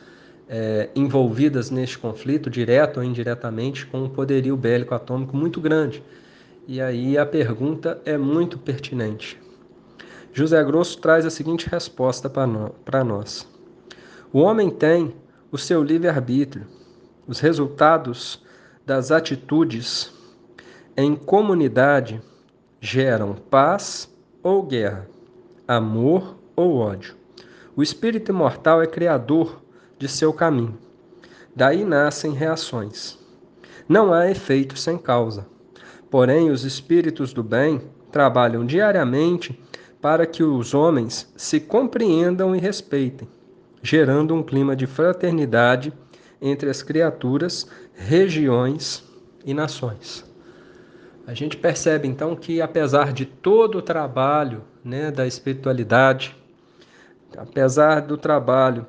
é, 0.49 0.89
envolvidas 0.95 1.69
neste 1.69 1.97
conflito, 1.97 2.49
direto 2.49 2.97
ou 2.97 3.03
indiretamente, 3.03 3.85
com 3.85 4.03
um 4.03 4.09
poderio 4.09 4.57
bélico 4.57 4.93
atômico 4.93 5.35
muito 5.35 5.61
grande. 5.61 6.03
E 6.67 6.81
aí 6.81 7.17
a 7.17 7.25
pergunta 7.25 8.01
é 8.05 8.17
muito 8.17 8.57
pertinente. 8.57 9.39
José 10.33 10.63
Grosso 10.63 10.97
traz 10.99 11.25
a 11.25 11.29
seguinte 11.29 11.67
resposta 11.69 12.29
para 12.29 13.03
nós. 13.03 13.50
O 14.33 14.39
homem 14.39 14.69
tem 14.69 15.13
o 15.51 15.57
seu 15.57 15.83
livre-arbítrio. 15.83 16.65
Os 17.27 17.41
resultados 17.41 18.41
das 18.85 19.11
atitudes 19.11 20.13
em 20.95 21.17
comunidade 21.17 22.21
geram 22.79 23.33
paz 23.33 24.09
ou 24.41 24.63
guerra, 24.63 25.05
amor 25.67 26.37
ou 26.55 26.77
ódio. 26.77 27.13
O 27.75 27.83
espírito 27.83 28.31
imortal 28.31 28.81
é 28.81 28.87
criador 28.87 29.61
de 29.99 30.07
seu 30.07 30.31
caminho. 30.31 30.77
Daí 31.53 31.83
nascem 31.83 32.31
reações. 32.31 33.19
Não 33.85 34.13
há 34.13 34.31
efeito 34.31 34.79
sem 34.79 34.97
causa. 34.97 35.45
Porém, 36.09 36.49
os 36.49 36.63
espíritos 36.63 37.33
do 37.33 37.43
bem 37.43 37.81
trabalham 38.13 38.65
diariamente 38.65 39.61
para 40.01 40.25
que 40.25 40.41
os 40.41 40.73
homens 40.73 41.29
se 41.35 41.59
compreendam 41.59 42.55
e 42.55 42.59
respeitem 42.59 43.27
gerando 43.81 44.33
um 44.33 44.43
clima 44.43 44.75
de 44.75 44.87
fraternidade 44.87 45.93
entre 46.41 46.69
as 46.69 46.81
criaturas, 46.81 47.67
regiões 47.93 49.03
e 49.45 49.53
nações. 49.53 50.25
A 51.27 51.33
gente 51.33 51.55
percebe 51.55 52.07
então 52.07 52.35
que, 52.35 52.61
apesar 52.61 53.13
de 53.13 53.25
todo 53.25 53.77
o 53.77 53.81
trabalho 53.81 54.63
né, 54.83 55.11
da 55.11 55.25
espiritualidade, 55.27 56.35
apesar 57.37 58.01
do 58.01 58.17
trabalho 58.17 58.85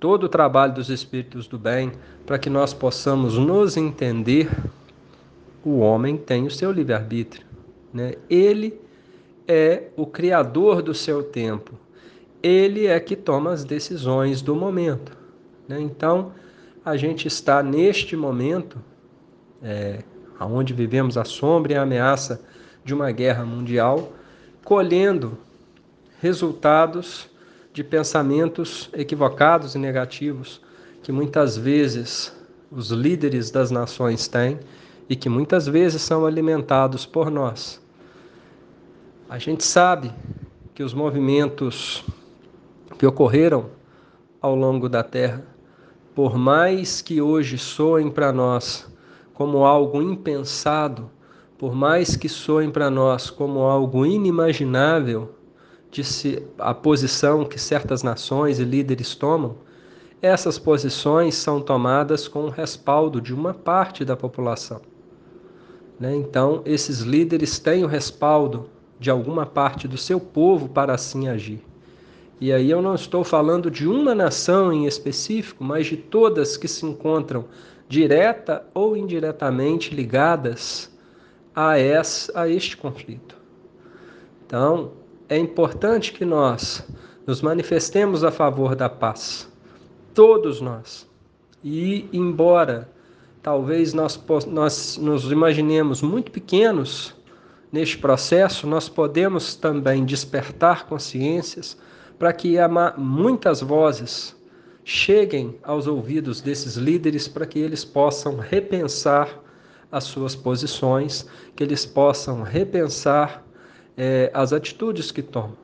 todo 0.00 0.24
o 0.24 0.28
trabalho 0.28 0.72
dos 0.72 0.88
espíritos 0.88 1.46
do 1.46 1.58
bem 1.58 1.92
para 2.24 2.38
que 2.38 2.48
nós 2.48 2.72
possamos 2.72 3.36
nos 3.36 3.76
entender, 3.76 4.48
o 5.62 5.78
homem 5.80 6.16
tem 6.16 6.46
o 6.46 6.50
seu 6.50 6.72
livre-arbítrio. 6.72 7.46
Né? 7.92 8.14
Ele 8.30 8.80
é 9.46 9.88
o 9.96 10.06
criador 10.06 10.80
do 10.80 10.94
seu 10.94 11.22
tempo. 11.22 11.74
Ele 12.42 12.86
é 12.86 12.98
que 12.98 13.16
toma 13.16 13.52
as 13.52 13.64
decisões 13.64 14.40
do 14.40 14.54
momento. 14.54 15.16
Né? 15.68 15.80
Então, 15.80 16.32
a 16.84 16.96
gente 16.96 17.28
está 17.28 17.62
neste 17.62 18.16
momento, 18.16 18.78
é, 19.62 20.02
onde 20.40 20.72
vivemos 20.72 21.18
a 21.18 21.24
sombra 21.24 21.72
e 21.72 21.76
a 21.76 21.82
ameaça 21.82 22.40
de 22.84 22.94
uma 22.94 23.10
guerra 23.10 23.44
mundial, 23.44 24.12
colhendo 24.64 25.38
resultados 26.20 27.28
de 27.72 27.84
pensamentos 27.84 28.90
equivocados 28.92 29.74
e 29.74 29.78
negativos 29.78 30.60
que 31.02 31.12
muitas 31.12 31.56
vezes 31.56 32.34
os 32.70 32.90
líderes 32.90 33.50
das 33.50 33.70
nações 33.70 34.28
têm 34.28 34.58
e 35.08 35.16
que 35.16 35.28
muitas 35.28 35.66
vezes 35.66 36.02
são 36.02 36.26
alimentados 36.26 37.04
por 37.04 37.30
nós. 37.30 37.80
A 39.28 39.38
gente 39.38 39.64
sabe 39.64 40.12
que 40.74 40.82
os 40.82 40.94
movimentos 40.94 42.04
que 43.00 43.06
ocorreram 43.06 43.70
ao 44.42 44.54
longo 44.54 44.86
da 44.86 45.02
Terra, 45.02 45.42
por 46.14 46.36
mais 46.36 47.00
que 47.00 47.22
hoje 47.22 47.56
soem 47.56 48.10
para 48.10 48.30
nós 48.30 48.86
como 49.32 49.64
algo 49.64 50.02
impensado, 50.02 51.10
por 51.56 51.74
mais 51.74 52.14
que 52.14 52.28
soem 52.28 52.70
para 52.70 52.90
nós 52.90 53.30
como 53.30 53.60
algo 53.60 54.04
inimaginável, 54.04 55.34
de 55.90 56.04
se, 56.04 56.46
a 56.58 56.74
posição 56.74 57.42
que 57.42 57.58
certas 57.58 58.02
nações 58.02 58.58
e 58.58 58.64
líderes 58.64 59.14
tomam, 59.14 59.56
essas 60.20 60.58
posições 60.58 61.34
são 61.34 61.58
tomadas 61.58 62.28
com 62.28 62.40
o 62.40 62.50
respaldo 62.50 63.18
de 63.18 63.32
uma 63.32 63.54
parte 63.54 64.04
da 64.04 64.14
população. 64.14 64.82
Né? 65.98 66.14
Então, 66.16 66.60
esses 66.66 67.00
líderes 67.00 67.58
têm 67.58 67.82
o 67.82 67.88
respaldo 67.88 68.68
de 68.98 69.08
alguma 69.10 69.46
parte 69.46 69.88
do 69.88 69.96
seu 69.96 70.20
povo 70.20 70.68
para 70.68 70.92
assim 70.92 71.28
agir. 71.28 71.69
E 72.40 72.52
aí 72.54 72.70
eu 72.70 72.80
não 72.80 72.94
estou 72.94 73.22
falando 73.22 73.70
de 73.70 73.86
uma 73.86 74.14
nação 74.14 74.72
em 74.72 74.86
específico, 74.86 75.62
mas 75.62 75.86
de 75.86 75.98
todas 75.98 76.56
que 76.56 76.66
se 76.66 76.86
encontram 76.86 77.44
direta 77.86 78.64
ou 78.72 78.96
indiretamente 78.96 79.94
ligadas 79.94 80.90
a, 81.54 81.78
esse, 81.78 82.32
a 82.34 82.48
este 82.48 82.78
conflito. 82.78 83.36
Então, 84.46 84.92
é 85.28 85.36
importante 85.36 86.12
que 86.12 86.24
nós 86.24 86.82
nos 87.26 87.42
manifestemos 87.42 88.24
a 88.24 88.30
favor 88.30 88.74
da 88.74 88.88
paz, 88.88 89.52
todos 90.14 90.62
nós. 90.62 91.06
E, 91.62 92.08
embora 92.10 92.88
talvez 93.42 93.92
nós, 93.92 94.18
nós 94.46 94.96
nos 94.96 95.30
imaginemos 95.30 96.00
muito 96.00 96.30
pequenos 96.30 97.14
neste 97.70 97.98
processo, 97.98 98.66
nós 98.66 98.88
podemos 98.88 99.54
também 99.54 100.04
despertar 100.04 100.86
consciências 100.86 101.76
para 102.20 102.34
que 102.34 102.56
muitas 102.98 103.62
vozes 103.62 104.36
cheguem 104.84 105.58
aos 105.62 105.86
ouvidos 105.86 106.42
desses 106.42 106.76
líderes 106.76 107.26
para 107.26 107.46
que 107.46 107.58
eles 107.58 107.82
possam 107.82 108.36
repensar 108.36 109.40
as 109.90 110.04
suas 110.04 110.36
posições, 110.36 111.26
que 111.56 111.64
eles 111.64 111.86
possam 111.86 112.42
repensar 112.42 113.42
é, 113.96 114.30
as 114.34 114.52
atitudes 114.52 115.10
que 115.10 115.22
tomam. 115.22 115.56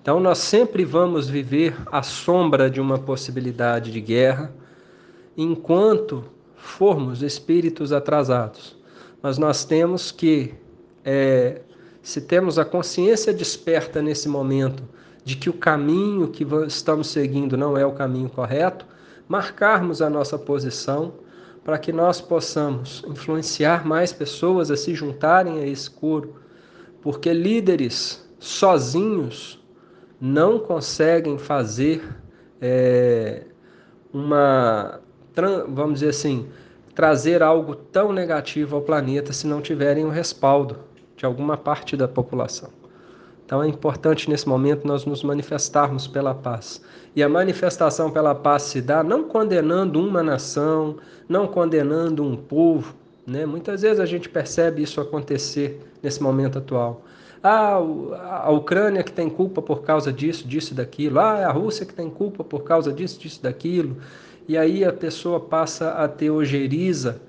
Então, 0.00 0.18
nós 0.18 0.38
sempre 0.38 0.82
vamos 0.82 1.28
viver 1.28 1.76
à 1.92 2.02
sombra 2.02 2.70
de 2.70 2.80
uma 2.80 2.98
possibilidade 2.98 3.92
de 3.92 4.00
guerra, 4.00 4.50
enquanto 5.36 6.24
formos 6.56 7.22
espíritos 7.22 7.92
atrasados. 7.92 8.78
Mas 9.20 9.36
nós 9.36 9.66
temos 9.66 10.10
que, 10.10 10.54
é, 11.04 11.60
se 12.00 12.22
temos 12.22 12.58
a 12.58 12.64
consciência 12.64 13.30
desperta 13.30 14.00
nesse 14.00 14.26
momento 14.26 14.82
de 15.24 15.36
que 15.36 15.50
o 15.50 15.52
caminho 15.52 16.28
que 16.28 16.46
estamos 16.66 17.08
seguindo 17.08 17.56
não 17.56 17.76
é 17.76 17.84
o 17.84 17.92
caminho 17.92 18.28
correto, 18.28 18.86
marcarmos 19.28 20.02
a 20.02 20.10
nossa 20.10 20.38
posição 20.38 21.12
para 21.62 21.78
que 21.78 21.92
nós 21.92 22.20
possamos 22.20 23.04
influenciar 23.06 23.86
mais 23.86 24.12
pessoas 24.12 24.70
a 24.70 24.76
se 24.76 24.94
juntarem 24.94 25.60
a 25.60 25.66
esse 25.66 25.90
coro 25.90 26.34
porque 27.02 27.32
líderes 27.32 28.26
sozinhos 28.38 29.62
não 30.20 30.58
conseguem 30.58 31.38
fazer 31.38 32.02
é, 32.60 33.44
uma, 34.12 35.00
vamos 35.68 36.00
dizer 36.00 36.10
assim, 36.10 36.48
trazer 36.94 37.42
algo 37.42 37.74
tão 37.74 38.12
negativo 38.12 38.76
ao 38.76 38.82
planeta 38.82 39.32
se 39.32 39.46
não 39.46 39.62
tiverem 39.62 40.04
o 40.04 40.10
respaldo 40.10 40.78
de 41.16 41.24
alguma 41.24 41.56
parte 41.56 41.96
da 41.96 42.08
população. 42.08 42.79
Então 43.50 43.64
é 43.64 43.66
importante 43.66 44.30
nesse 44.30 44.48
momento 44.48 44.86
nós 44.86 45.04
nos 45.04 45.24
manifestarmos 45.24 46.06
pela 46.06 46.32
paz. 46.32 46.80
E 47.16 47.20
a 47.20 47.28
manifestação 47.28 48.08
pela 48.08 48.32
paz 48.32 48.62
se 48.62 48.80
dá 48.80 49.02
não 49.02 49.24
condenando 49.24 49.98
uma 49.98 50.22
nação, 50.22 50.98
não 51.28 51.48
condenando 51.48 52.22
um 52.22 52.36
povo, 52.36 52.94
né? 53.26 53.44
Muitas 53.44 53.82
vezes 53.82 53.98
a 53.98 54.06
gente 54.06 54.28
percebe 54.28 54.82
isso 54.82 55.00
acontecer 55.00 55.84
nesse 56.00 56.22
momento 56.22 56.58
atual. 56.58 57.02
Ah, 57.42 57.74
a 58.44 58.52
Ucrânia 58.52 59.02
que 59.02 59.10
tem 59.10 59.28
culpa 59.28 59.60
por 59.60 59.82
causa 59.82 60.12
disso, 60.12 60.46
disso, 60.46 60.72
daquilo. 60.72 61.18
Ah, 61.18 61.48
a 61.48 61.50
Rússia 61.50 61.84
que 61.84 61.92
tem 61.92 62.08
culpa 62.08 62.44
por 62.44 62.62
causa 62.62 62.92
disso, 62.92 63.18
disso, 63.18 63.42
daquilo. 63.42 63.96
E 64.46 64.56
aí 64.56 64.84
a 64.84 64.92
pessoa 64.92 65.40
passa 65.40 65.90
a 65.94 66.06
teogeriza 66.06 67.20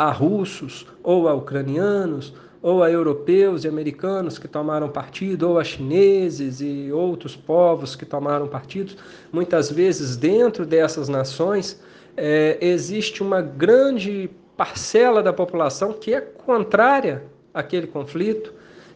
a 0.00 0.10
russos 0.10 0.86
ou 1.02 1.28
a 1.28 1.34
ucranianos 1.34 2.32
ou 2.62 2.82
a 2.82 2.90
europeus 2.90 3.64
e 3.64 3.68
americanos 3.68 4.38
que 4.38 4.48
tomaram 4.48 4.88
partido, 4.88 5.50
ou 5.50 5.58
a 5.58 5.64
chineses 5.64 6.62
e 6.62 6.90
outros 6.90 7.36
povos 7.36 7.94
que 7.94 8.06
tomaram 8.06 8.48
partido. 8.48 8.94
Muitas 9.30 9.70
vezes, 9.70 10.16
dentro 10.16 10.64
dessas 10.64 11.06
nações, 11.06 11.78
é, 12.16 12.56
existe 12.62 13.22
uma 13.22 13.42
grande 13.42 14.30
parcela 14.56 15.22
da 15.22 15.34
população 15.34 15.92
que 15.92 16.14
é 16.14 16.20
contrária 16.22 17.24
àquele 17.52 17.86
conflito, 17.86 18.54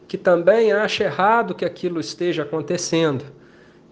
que 0.08 0.16
também 0.16 0.72
acha 0.72 1.04
errado 1.04 1.54
que 1.54 1.66
aquilo 1.66 2.00
esteja 2.00 2.44
acontecendo. 2.44 3.26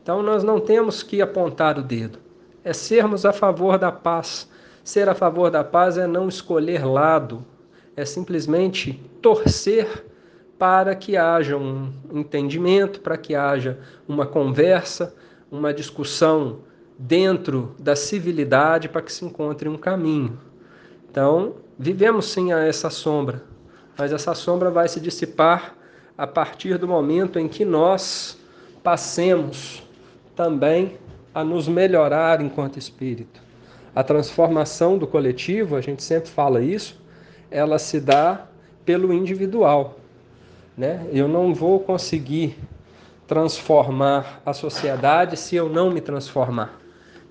Então 0.02 0.22
nós 0.22 0.42
não 0.42 0.58
temos 0.58 1.02
que 1.02 1.20
apontar 1.20 1.78
o 1.78 1.82
dedo, 1.82 2.18
é 2.64 2.72
sermos 2.72 3.26
a 3.26 3.34
favor 3.34 3.78
da 3.78 3.92
paz. 3.92 4.50
Ser 4.84 5.08
a 5.08 5.14
favor 5.14 5.50
da 5.50 5.62
paz 5.62 5.96
é 5.96 6.06
não 6.06 6.28
escolher 6.28 6.84
lado, 6.84 7.44
é 7.96 8.04
simplesmente 8.04 9.00
torcer 9.20 10.06
para 10.58 10.94
que 10.94 11.16
haja 11.16 11.56
um 11.56 11.92
entendimento, 12.12 13.00
para 13.00 13.16
que 13.16 13.34
haja 13.34 13.78
uma 14.08 14.26
conversa, 14.26 15.14
uma 15.50 15.72
discussão 15.72 16.60
dentro 16.98 17.74
da 17.78 17.96
civilidade 17.96 18.88
para 18.88 19.02
que 19.02 19.12
se 19.12 19.24
encontre 19.24 19.68
um 19.68 19.76
caminho. 19.76 20.38
Então, 21.10 21.56
vivemos 21.78 22.26
sim 22.26 22.52
a 22.52 22.60
essa 22.60 22.90
sombra, 22.90 23.42
mas 23.98 24.12
essa 24.12 24.34
sombra 24.34 24.70
vai 24.70 24.88
se 24.88 25.00
dissipar 25.00 25.76
a 26.16 26.26
partir 26.26 26.78
do 26.78 26.86
momento 26.86 27.38
em 27.38 27.48
que 27.48 27.64
nós 27.64 28.38
passemos 28.82 29.82
também 30.36 30.96
a 31.34 31.42
nos 31.42 31.66
melhorar 31.68 32.40
enquanto 32.40 32.78
espírito. 32.78 33.41
A 33.94 34.02
transformação 34.02 34.96
do 34.96 35.06
coletivo, 35.06 35.76
a 35.76 35.80
gente 35.80 36.02
sempre 36.02 36.30
fala 36.30 36.62
isso, 36.62 37.00
ela 37.50 37.78
se 37.78 38.00
dá 38.00 38.46
pelo 38.84 39.12
individual. 39.12 39.98
Né? 40.76 41.06
Eu 41.12 41.28
não 41.28 41.54
vou 41.54 41.78
conseguir 41.80 42.56
transformar 43.26 44.40
a 44.44 44.52
sociedade 44.52 45.36
se 45.36 45.56
eu 45.56 45.68
não 45.68 45.90
me 45.90 46.00
transformar. 46.00 46.78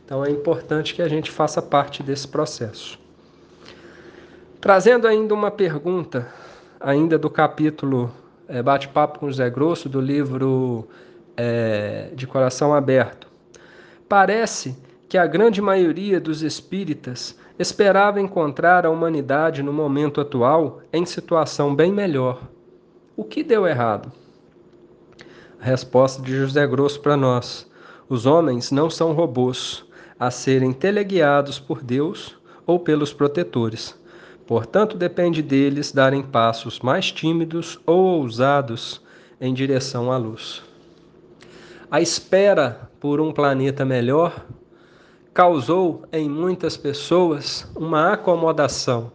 Então 0.05 0.23
é 0.23 0.29
importante 0.29 0.93
que 0.93 1.01
a 1.01 1.07
gente 1.07 1.31
faça 1.31 1.61
parte 1.61 2.03
desse 2.03 2.27
processo. 2.27 2.99
Trazendo 4.59 5.07
ainda 5.07 5.33
uma 5.33 5.49
pergunta, 5.49 6.27
ainda 6.79 7.17
do 7.17 7.29
capítulo 7.29 8.11
é, 8.47 8.61
Bate-Papo 8.61 9.19
com 9.19 9.27
José 9.27 9.49
Grosso, 9.49 9.89
do 9.89 9.99
livro 9.99 10.87
é, 11.35 12.09
De 12.13 12.27
Coração 12.27 12.73
Aberto. 12.73 13.27
Parece 14.07 14.75
que 15.11 15.17
a 15.17 15.27
grande 15.27 15.61
maioria 15.61 16.21
dos 16.21 16.41
espíritas 16.41 17.37
esperava 17.59 18.21
encontrar 18.21 18.85
a 18.85 18.89
humanidade 18.89 19.61
no 19.61 19.73
momento 19.73 20.21
atual 20.21 20.79
em 20.93 21.05
situação 21.05 21.75
bem 21.75 21.91
melhor. 21.91 22.41
O 23.17 23.25
que 23.25 23.43
deu 23.43 23.67
errado? 23.67 24.09
A 25.59 25.65
resposta 25.65 26.21
de 26.21 26.33
José 26.33 26.65
Grosso 26.65 27.01
para 27.01 27.17
nós: 27.17 27.69
os 28.07 28.25
homens 28.25 28.71
não 28.71 28.89
são 28.89 29.11
robôs 29.11 29.83
a 30.17 30.31
serem 30.31 30.71
teleguiados 30.71 31.59
por 31.59 31.83
Deus 31.83 32.39
ou 32.65 32.79
pelos 32.79 33.11
protetores 33.11 33.99
Portanto, 34.47 34.95
depende 34.95 35.41
deles 35.41 35.91
darem 35.91 36.21
passos 36.21 36.79
mais 36.79 37.11
tímidos 37.11 37.77
ou 37.85 38.21
ousados 38.21 39.01
em 39.41 39.53
direção 39.53 40.09
à 40.09 40.15
luz. 40.15 40.63
A 41.89 41.99
espera 41.99 42.89
por 42.97 43.19
um 43.19 43.33
planeta 43.33 43.83
melhor 43.83 44.45
causou 45.33 46.03
em 46.11 46.29
muitas 46.29 46.75
pessoas 46.75 47.69
uma 47.75 48.13
acomodação, 48.13 49.11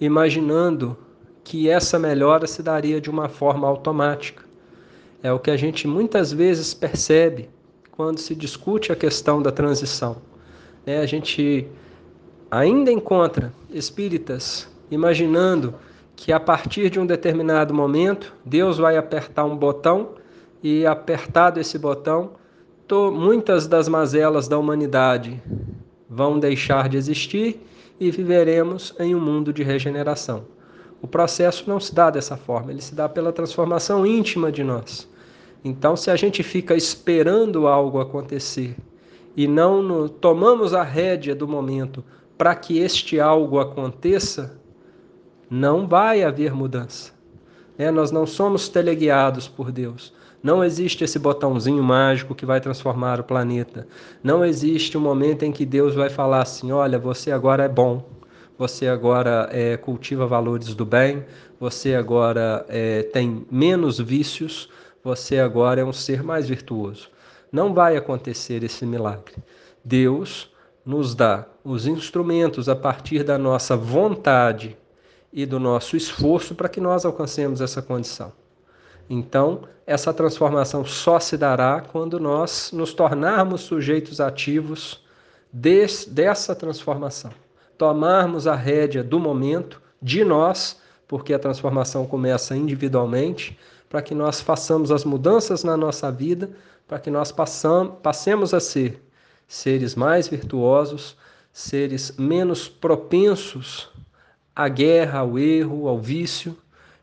imaginando 0.00 0.96
que 1.42 1.68
essa 1.68 1.98
melhora 1.98 2.46
se 2.46 2.62
daria 2.62 3.00
de 3.00 3.08
uma 3.08 3.28
forma 3.28 3.66
automática. 3.66 4.44
É 5.22 5.32
o 5.32 5.38
que 5.38 5.50
a 5.50 5.56
gente 5.56 5.88
muitas 5.88 6.32
vezes 6.32 6.74
percebe 6.74 7.48
quando 7.90 8.18
se 8.18 8.34
discute 8.34 8.92
a 8.92 8.96
questão 8.96 9.42
da 9.42 9.50
transição. 9.50 10.18
É, 10.86 10.98
a 10.98 11.06
gente 11.06 11.66
ainda 12.50 12.92
encontra 12.92 13.52
espíritas 13.70 14.68
imaginando 14.90 15.74
que 16.14 16.32
a 16.32 16.40
partir 16.40 16.90
de 16.90 17.00
um 17.00 17.06
determinado 17.06 17.72
momento 17.72 18.34
Deus 18.44 18.78
vai 18.78 18.96
apertar 18.96 19.44
um 19.44 19.56
botão 19.56 20.10
e 20.62 20.86
apertado 20.86 21.60
esse 21.60 21.78
botão, 21.78 22.32
muitas 22.94 23.66
das 23.66 23.88
mazelas 23.88 24.48
da 24.48 24.58
humanidade 24.58 25.42
vão 26.08 26.38
deixar 26.38 26.88
de 26.88 26.96
existir 26.96 27.60
e 28.00 28.10
viveremos 28.10 28.94
em 28.98 29.14
um 29.14 29.20
mundo 29.20 29.52
de 29.52 29.62
regeneração. 29.62 30.44
O 31.00 31.06
processo 31.06 31.64
não 31.68 31.78
se 31.78 31.94
dá 31.94 32.10
dessa 32.10 32.36
forma, 32.36 32.72
ele 32.72 32.82
se 32.82 32.94
dá 32.94 33.08
pela 33.08 33.32
transformação 33.32 34.06
íntima 34.06 34.50
de 34.50 34.64
nós. 34.64 35.08
Então, 35.64 35.96
se 35.96 36.10
a 36.10 36.16
gente 36.16 36.42
fica 36.42 36.74
esperando 36.74 37.66
algo 37.66 38.00
acontecer 38.00 38.76
e 39.36 39.46
não 39.46 39.82
no, 39.82 40.08
tomamos 40.08 40.74
a 40.74 40.82
rédea 40.82 41.34
do 41.34 41.46
momento 41.46 42.04
para 42.36 42.54
que 42.54 42.78
este 42.78 43.20
algo 43.20 43.58
aconteça, 43.58 44.58
não 45.50 45.86
vai 45.86 46.22
haver 46.22 46.52
mudança. 46.52 47.12
É, 47.76 47.90
nós 47.90 48.10
não 48.10 48.26
somos 48.26 48.68
teleguiados 48.68 49.46
por 49.46 49.70
Deus. 49.70 50.12
Não 50.42 50.62
existe 50.62 51.02
esse 51.02 51.18
botãozinho 51.18 51.82
mágico 51.82 52.34
que 52.34 52.46
vai 52.46 52.60
transformar 52.60 53.18
o 53.18 53.24
planeta. 53.24 53.86
Não 54.22 54.44
existe 54.44 54.96
um 54.96 55.00
momento 55.00 55.42
em 55.42 55.50
que 55.50 55.66
Deus 55.66 55.94
vai 55.94 56.08
falar 56.08 56.42
assim: 56.42 56.70
olha, 56.70 56.98
você 56.98 57.32
agora 57.32 57.64
é 57.64 57.68
bom, 57.68 58.04
você 58.56 58.86
agora 58.86 59.48
é, 59.52 59.76
cultiva 59.76 60.26
valores 60.26 60.74
do 60.74 60.84
bem, 60.84 61.24
você 61.58 61.94
agora 61.96 62.64
é, 62.68 63.02
tem 63.02 63.46
menos 63.50 63.98
vícios, 63.98 64.68
você 65.02 65.38
agora 65.38 65.80
é 65.80 65.84
um 65.84 65.92
ser 65.92 66.22
mais 66.22 66.48
virtuoso. 66.48 67.10
Não 67.50 67.74
vai 67.74 67.96
acontecer 67.96 68.62
esse 68.62 68.86
milagre. 68.86 69.36
Deus 69.84 70.52
nos 70.84 71.14
dá 71.14 71.46
os 71.64 71.86
instrumentos 71.86 72.68
a 72.68 72.76
partir 72.76 73.24
da 73.24 73.36
nossa 73.36 73.76
vontade 73.76 74.76
e 75.32 75.44
do 75.44 75.58
nosso 75.58 75.96
esforço 75.96 76.54
para 76.54 76.68
que 76.68 76.80
nós 76.80 77.04
alcancemos 77.04 77.60
essa 77.60 77.82
condição. 77.82 78.32
Então, 79.08 79.62
essa 79.86 80.12
transformação 80.12 80.84
só 80.84 81.18
se 81.18 81.36
dará 81.36 81.80
quando 81.80 82.20
nós 82.20 82.70
nos 82.72 82.92
tornarmos 82.92 83.62
sujeitos 83.62 84.20
ativos 84.20 85.02
desse, 85.50 86.10
dessa 86.10 86.54
transformação. 86.54 87.30
Tomarmos 87.78 88.46
a 88.46 88.54
rédea 88.54 89.02
do 89.02 89.18
momento, 89.18 89.80
de 90.00 90.24
nós, 90.24 90.78
porque 91.06 91.32
a 91.32 91.38
transformação 91.38 92.06
começa 92.06 92.54
individualmente, 92.54 93.58
para 93.88 94.02
que 94.02 94.14
nós 94.14 94.42
façamos 94.42 94.90
as 94.90 95.04
mudanças 95.04 95.64
na 95.64 95.74
nossa 95.74 96.12
vida, 96.12 96.50
para 96.86 96.98
que 96.98 97.10
nós 97.10 97.32
passam, 97.32 97.98
passemos 98.02 98.52
a 98.52 98.60
ser 98.60 99.02
seres 99.46 99.94
mais 99.94 100.28
virtuosos, 100.28 101.16
seres 101.50 102.14
menos 102.18 102.68
propensos 102.68 103.90
à 104.54 104.68
guerra, 104.68 105.20
ao 105.20 105.38
erro, 105.38 105.88
ao 105.88 105.98
vício, 105.98 106.54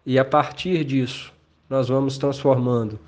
e 0.06 0.20
a 0.20 0.26
partir 0.26 0.84
disso 0.84 1.35
nós 1.70 1.90
vamos 1.90 2.18
transformando 2.18 3.00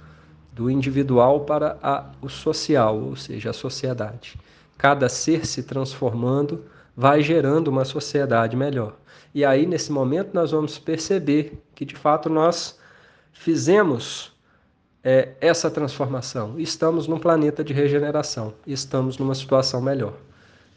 do 0.51 0.69
individual 0.69 1.41
para 1.41 1.77
a, 1.83 2.05
o 2.21 2.27
social, 2.29 2.99
ou 2.99 3.15
seja, 3.15 3.51
a 3.51 3.53
sociedade. 3.53 4.39
Cada 4.77 5.07
ser 5.07 5.45
se 5.45 5.63
transformando 5.63 6.65
vai 6.95 7.21
gerando 7.21 7.67
uma 7.67 7.85
sociedade 7.85 8.55
melhor. 8.55 8.95
E 9.33 9.45
aí, 9.45 9.67
nesse 9.67 9.91
momento, 9.91 10.33
nós 10.33 10.51
vamos 10.51 10.79
perceber 10.79 11.61
que, 11.75 11.85
de 11.85 11.95
fato, 11.95 12.27
nós 12.27 12.79
fizemos 13.31 14.35
é, 15.03 15.35
essa 15.39 15.69
transformação. 15.69 16.59
Estamos 16.59 17.07
num 17.07 17.19
planeta 17.19 17.63
de 17.63 17.71
regeneração, 17.71 18.53
estamos 18.65 19.17
numa 19.17 19.35
situação 19.35 19.79
melhor. 19.79 20.13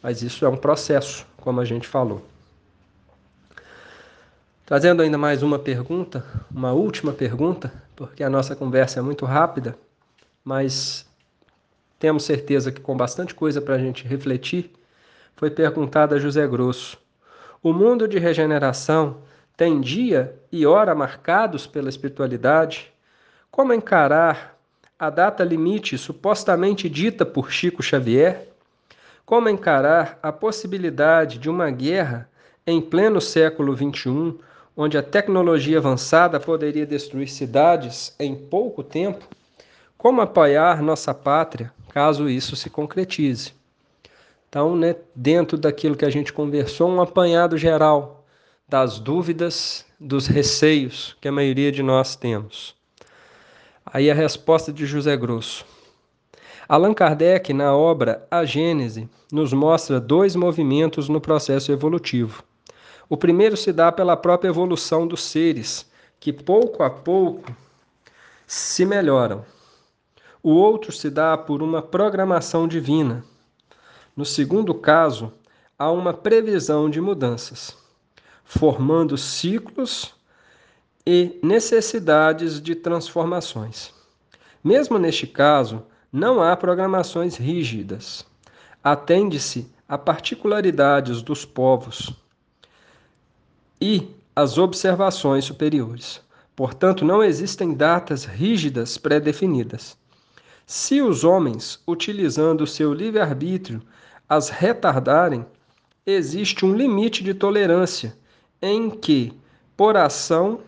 Mas 0.01 0.21
isso 0.21 0.45
é 0.45 0.49
um 0.49 0.57
processo, 0.57 1.25
como 1.37 1.59
a 1.59 1.65
gente 1.65 1.87
falou. 1.87 2.21
Trazendo 4.65 5.01
ainda 5.01 5.17
mais 5.17 5.43
uma 5.43 5.59
pergunta, 5.59 6.23
uma 6.49 6.71
última 6.71 7.11
pergunta, 7.11 7.73
porque 7.95 8.23
a 8.23 8.29
nossa 8.29 8.55
conversa 8.55 8.99
é 8.99 9.01
muito 9.01 9.25
rápida, 9.25 9.75
mas 10.43 11.05
temos 11.99 12.23
certeza 12.23 12.71
que 12.71 12.79
com 12.79 12.95
bastante 12.95 13.35
coisa 13.35 13.61
para 13.61 13.75
a 13.75 13.79
gente 13.79 14.07
refletir, 14.07 14.71
foi 15.35 15.49
perguntada 15.49 16.15
a 16.15 16.19
José 16.19 16.47
Grosso. 16.47 16.97
O 17.61 17.73
mundo 17.73 18.07
de 18.07 18.17
regeneração 18.17 19.17
tem 19.57 19.81
dia 19.81 20.35
e 20.51 20.65
hora 20.65 20.95
marcados 20.95 21.67
pela 21.67 21.89
espiritualidade? 21.89 22.91
Como 23.49 23.73
encarar 23.73 24.57
a 24.97 25.09
data 25.09 25.43
limite 25.43 25.97
supostamente 25.97 26.89
dita 26.89 27.25
por 27.25 27.51
Chico 27.51 27.83
Xavier? 27.83 28.47
Como 29.25 29.49
encarar 29.49 30.17
a 30.23 30.31
possibilidade 30.31 31.37
de 31.37 31.49
uma 31.49 31.69
guerra 31.69 32.29
em 32.65 32.79
pleno 32.79 33.19
século 33.19 33.75
XXI 33.75 34.39
onde 34.75 34.97
a 34.97 35.03
tecnologia 35.03 35.77
avançada 35.77 36.39
poderia 36.39 36.85
destruir 36.85 37.27
cidades 37.27 38.15
em 38.19 38.35
pouco 38.35 38.83
tempo, 38.83 39.27
como 39.97 40.21
apoiar 40.21 40.81
nossa 40.81 41.13
pátria 41.13 41.71
caso 41.89 42.29
isso 42.29 42.55
se 42.55 42.69
concretize? 42.69 43.53
Então, 44.47 44.75
né, 44.75 44.95
dentro 45.15 45.57
daquilo 45.57 45.95
que 45.95 46.05
a 46.05 46.09
gente 46.09 46.33
conversou, 46.33 46.89
um 46.89 47.01
apanhado 47.01 47.57
geral 47.57 48.25
das 48.67 48.99
dúvidas, 48.99 49.85
dos 49.99 50.27
receios 50.27 51.15
que 51.21 51.27
a 51.27 51.31
maioria 51.31 51.71
de 51.71 51.83
nós 51.83 52.15
temos. 52.15 52.75
Aí 53.85 54.09
a 54.09 54.13
resposta 54.13 54.71
de 54.71 54.85
José 54.85 55.15
Grosso. 55.15 55.65
Allan 56.67 56.93
Kardec, 56.93 57.53
na 57.53 57.75
obra 57.75 58.25
A 58.31 58.45
Gênese, 58.45 59.09
nos 59.31 59.51
mostra 59.51 59.99
dois 59.99 60.35
movimentos 60.35 61.09
no 61.09 61.19
processo 61.19 61.71
evolutivo 61.71 62.43
o 63.11 63.17
primeiro 63.17 63.57
se 63.57 63.73
dá 63.73 63.91
pela 63.91 64.15
própria 64.15 64.47
evolução 64.47 65.05
dos 65.05 65.21
seres, 65.23 65.85
que 66.17 66.31
pouco 66.31 66.81
a 66.81 66.89
pouco 66.89 67.53
se 68.47 68.85
melhoram. 68.85 69.43
O 70.41 70.51
outro 70.51 70.93
se 70.93 71.09
dá 71.09 71.37
por 71.37 71.61
uma 71.61 71.81
programação 71.81 72.69
divina. 72.69 73.21
No 74.15 74.23
segundo 74.23 74.73
caso, 74.73 75.33
há 75.77 75.91
uma 75.91 76.13
previsão 76.13 76.89
de 76.89 77.01
mudanças, 77.01 77.75
formando 78.45 79.17
ciclos 79.17 80.15
e 81.05 81.37
necessidades 81.43 82.61
de 82.61 82.75
transformações. 82.75 83.93
Mesmo 84.63 84.97
neste 84.97 85.27
caso, 85.27 85.83
não 86.13 86.41
há 86.41 86.55
programações 86.55 87.35
rígidas. 87.35 88.25
Atende-se 88.81 89.69
a 89.85 89.97
particularidades 89.97 91.21
dos 91.21 91.43
povos 91.43 92.20
e 93.81 94.07
as 94.35 94.57
observações 94.57 95.45
superiores. 95.45 96.21
Portanto, 96.55 97.03
não 97.03 97.23
existem 97.23 97.73
datas 97.73 98.23
rígidas 98.23 98.97
pré-definidas. 98.97 99.97
Se 100.67 101.01
os 101.01 101.23
homens, 101.23 101.81
utilizando 101.87 102.67
seu 102.67 102.93
livre-arbítrio, 102.93 103.81
as 104.29 104.49
retardarem, 104.49 105.45
existe 106.05 106.65
um 106.65 106.75
limite 106.75 107.23
de 107.23 107.33
tolerância 107.33 108.15
em 108.61 108.89
que, 108.89 109.33
por 109.75 109.97
ação 109.97 110.61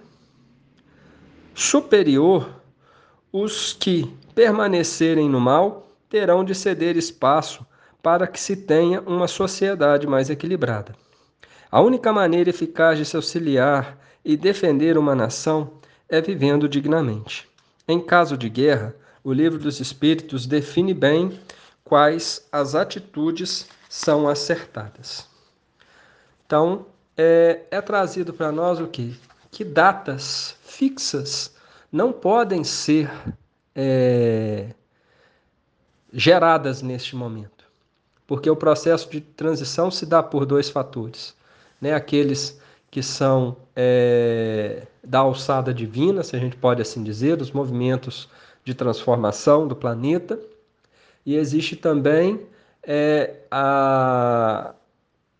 superior, 1.54 2.49
os 3.32 3.73
que 3.73 4.12
permanecerem 4.34 5.30
no 5.30 5.39
mal 5.39 5.88
terão 6.10 6.43
de 6.43 6.56
ceder 6.56 6.97
espaço 6.97 7.65
para 8.02 8.28
que 8.28 8.39
se 8.39 8.56
tenha 8.56 9.02
uma 9.02 9.28
sociedade 9.28 10.06
mais 10.08 10.30
equilibrada. 10.30 11.02
A 11.73 11.81
única 11.81 12.13
maneira 12.13 12.51
eficaz 12.51 12.99
de 12.99 13.03
se 13.03 13.15
auxiliar 13.15 13.97
e 14.23 14.38
defender 14.38 14.95
uma 14.95 15.15
nação 15.15 15.71
é 16.07 16.21
vivendo 16.21 16.69
dignamente. 16.69 17.49
Em 17.88 17.99
caso 17.99 18.38
de 18.38 18.47
guerra, 18.47 18.95
o 19.23 19.33
Livro 19.33 19.57
dos 19.57 19.79
Espíritos 19.79 20.45
define 20.45 20.93
bem 20.93 21.39
quais 21.83 22.47
as 22.51 22.75
atitudes 22.75 23.67
são 23.89 24.27
acertadas. 24.29 25.27
Então, 26.45 26.86
é, 27.17 27.62
é 27.71 27.81
trazido 27.81 28.36
para 28.36 28.51
nós 28.51 28.79
o 28.79 28.86
que? 28.86 29.19
Que 29.49 29.63
datas 29.63 30.55
fixas 30.63 31.55
não 31.91 32.13
podem 32.13 32.63
ser 32.63 33.12
é, 33.73 34.75
geradas 36.13 36.83
neste 36.83 37.15
momento, 37.15 37.65
porque 38.27 38.47
o 38.47 38.55
processo 38.55 39.09
de 39.09 39.21
transição 39.21 39.89
se 39.89 40.05
dá 40.05 40.21
por 40.21 40.45
dois 40.45 40.69
fatores 40.69 41.33
né, 41.84 41.93
aqueles 41.93 42.60
que 42.89 43.04
são 43.04 43.58
é, 43.76 44.88
da 45.04 45.19
alçada 45.19 45.74
divina, 45.74 46.24
se 46.24 46.34
a 46.36 46.39
gente 46.39 46.56
pode 46.56 46.82
assim 46.82 47.04
dizer, 47.04 47.41
os 47.41 47.52
movimentos 47.52 48.30
de 48.63 48.74
transformação 48.74 49.67
do 49.67 49.76
planeta. 49.76 50.39
E 51.26 51.36
existe 51.36 51.76
também 51.76 52.39
é 52.82 53.36
a, 53.52 54.74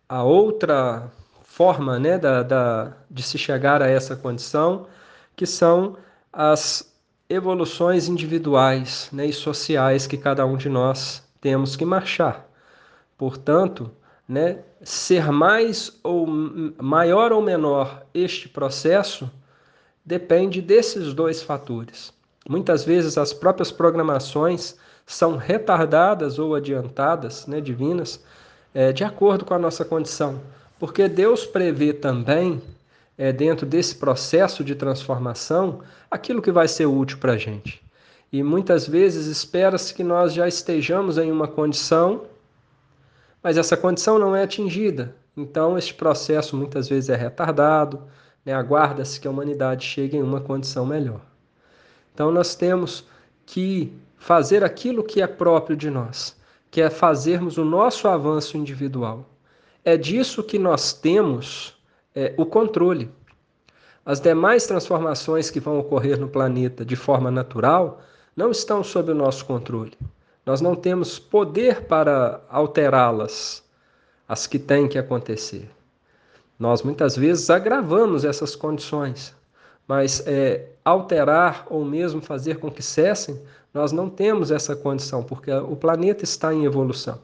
a 0.08 0.22
outra 0.22 1.10
forma 1.42 1.98
né, 1.98 2.18
da, 2.18 2.42
da, 2.42 2.92
de 3.10 3.22
se 3.22 3.38
chegar 3.38 3.80
a 3.80 3.88
essa 3.88 4.14
condição, 4.14 4.86
que 5.34 5.46
são 5.46 5.96
as 6.32 6.94
evoluções 7.28 8.08
individuais 8.08 9.08
né, 9.12 9.26
e 9.26 9.32
sociais 9.32 10.06
que 10.06 10.18
cada 10.18 10.44
um 10.44 10.56
de 10.56 10.68
nós 10.68 11.22
temos 11.40 11.76
que 11.76 11.84
marchar. 11.84 12.46
Portanto, 13.16 13.90
né, 14.28 14.58
ser 14.84 15.32
mais 15.32 15.98
ou 16.02 16.26
maior 16.26 17.32
ou 17.32 17.42
menor 17.42 18.04
este 18.12 18.48
processo 18.48 19.30
depende 20.04 20.60
desses 20.60 21.14
dois 21.14 21.42
fatores. 21.42 22.12
Muitas 22.48 22.84
vezes 22.84 23.16
as 23.16 23.32
próprias 23.32 23.72
programações 23.72 24.76
são 25.06 25.36
retardadas 25.36 26.38
ou 26.38 26.54
adiantadas, 26.54 27.46
né, 27.46 27.60
divinas, 27.60 28.22
é, 28.74 28.92
de 28.92 29.04
acordo 29.04 29.44
com 29.44 29.54
a 29.54 29.58
nossa 29.58 29.84
condição, 29.84 30.40
porque 30.78 31.08
Deus 31.08 31.46
prevê 31.46 31.92
também 31.92 32.60
é, 33.16 33.32
dentro 33.32 33.64
desse 33.64 33.94
processo 33.96 34.62
de 34.62 34.74
transformação 34.74 35.80
aquilo 36.10 36.42
que 36.42 36.52
vai 36.52 36.68
ser 36.68 36.86
útil 36.86 37.18
para 37.18 37.32
a 37.32 37.38
gente. 37.38 37.82
E 38.32 38.42
muitas 38.42 38.86
vezes 38.86 39.26
espera-se 39.26 39.94
que 39.94 40.02
nós 40.02 40.34
já 40.34 40.48
estejamos 40.48 41.18
em 41.18 41.30
uma 41.30 41.46
condição, 41.46 42.22
mas 43.44 43.58
essa 43.58 43.76
condição 43.76 44.18
não 44.18 44.34
é 44.34 44.42
atingida. 44.42 45.14
Então, 45.36 45.76
este 45.76 45.92
processo 45.92 46.56
muitas 46.56 46.88
vezes 46.88 47.10
é 47.10 47.14
retardado, 47.14 48.02
né? 48.42 48.54
aguarda-se 48.54 49.20
que 49.20 49.28
a 49.28 49.30
humanidade 49.30 49.84
chegue 49.84 50.16
em 50.16 50.22
uma 50.22 50.40
condição 50.40 50.86
melhor. 50.86 51.20
Então, 52.14 52.32
nós 52.32 52.54
temos 52.54 53.06
que 53.44 53.92
fazer 54.16 54.64
aquilo 54.64 55.04
que 55.04 55.20
é 55.20 55.26
próprio 55.26 55.76
de 55.76 55.90
nós, 55.90 56.34
que 56.70 56.80
é 56.80 56.88
fazermos 56.88 57.58
o 57.58 57.64
nosso 57.66 58.08
avanço 58.08 58.56
individual. 58.56 59.28
É 59.84 59.98
disso 59.98 60.42
que 60.42 60.58
nós 60.58 60.94
temos 60.94 61.76
é, 62.14 62.32
o 62.38 62.46
controle. 62.46 63.10
As 64.06 64.20
demais 64.20 64.66
transformações 64.66 65.50
que 65.50 65.60
vão 65.60 65.78
ocorrer 65.78 66.18
no 66.18 66.28
planeta 66.28 66.82
de 66.82 66.96
forma 66.96 67.30
natural 67.30 68.00
não 68.34 68.50
estão 68.50 68.82
sob 68.82 69.12
o 69.12 69.14
nosso 69.14 69.44
controle. 69.44 69.92
Nós 70.44 70.60
não 70.60 70.74
temos 70.74 71.18
poder 71.18 71.82
para 71.82 72.40
alterá-las, 72.48 73.62
as 74.28 74.46
que 74.46 74.58
têm 74.58 74.88
que 74.88 74.98
acontecer. 74.98 75.70
Nós 76.58 76.82
muitas 76.82 77.16
vezes 77.16 77.50
agravamos 77.50 78.24
essas 78.24 78.54
condições, 78.54 79.34
mas 79.86 80.22
é, 80.26 80.68
alterar 80.84 81.66
ou 81.68 81.84
mesmo 81.84 82.20
fazer 82.20 82.58
com 82.58 82.70
que 82.70 82.82
cessem, 82.82 83.40
nós 83.72 83.90
não 83.90 84.08
temos 84.08 84.50
essa 84.50 84.76
condição, 84.76 85.22
porque 85.22 85.50
o 85.50 85.74
planeta 85.74 86.24
está 86.24 86.54
em 86.54 86.64
evolução. 86.64 87.18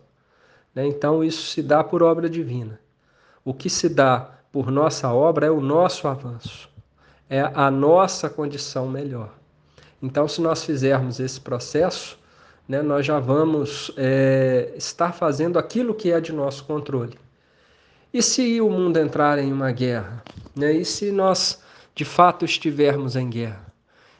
Né? 0.74 0.86
Então, 0.86 1.22
isso 1.22 1.46
se 1.46 1.62
dá 1.62 1.84
por 1.84 2.02
obra 2.02 2.28
divina. 2.28 2.80
O 3.44 3.54
que 3.54 3.70
se 3.70 3.88
dá 3.88 4.30
por 4.50 4.70
nossa 4.70 5.12
obra 5.12 5.46
é 5.46 5.50
o 5.50 5.60
nosso 5.60 6.08
avanço, 6.08 6.68
é 7.28 7.40
a 7.40 7.70
nossa 7.70 8.28
condição 8.28 8.88
melhor. 8.88 9.32
Então, 10.02 10.26
se 10.26 10.40
nós 10.40 10.64
fizermos 10.64 11.20
esse 11.20 11.40
processo, 11.40 12.18
né, 12.70 12.82
nós 12.82 13.04
já 13.04 13.18
vamos 13.18 13.90
é, 13.96 14.72
estar 14.76 15.12
fazendo 15.12 15.58
aquilo 15.58 15.92
que 15.92 16.12
é 16.12 16.20
de 16.20 16.32
nosso 16.32 16.64
controle. 16.64 17.18
E 18.14 18.22
se 18.22 18.60
o 18.60 18.70
mundo 18.70 18.96
entrar 18.96 19.40
em 19.40 19.52
uma 19.52 19.72
guerra? 19.72 20.22
Né? 20.54 20.74
E 20.74 20.84
se 20.84 21.10
nós 21.10 21.60
de 21.96 22.04
fato 22.04 22.44
estivermos 22.44 23.16
em 23.16 23.28
guerra? 23.28 23.66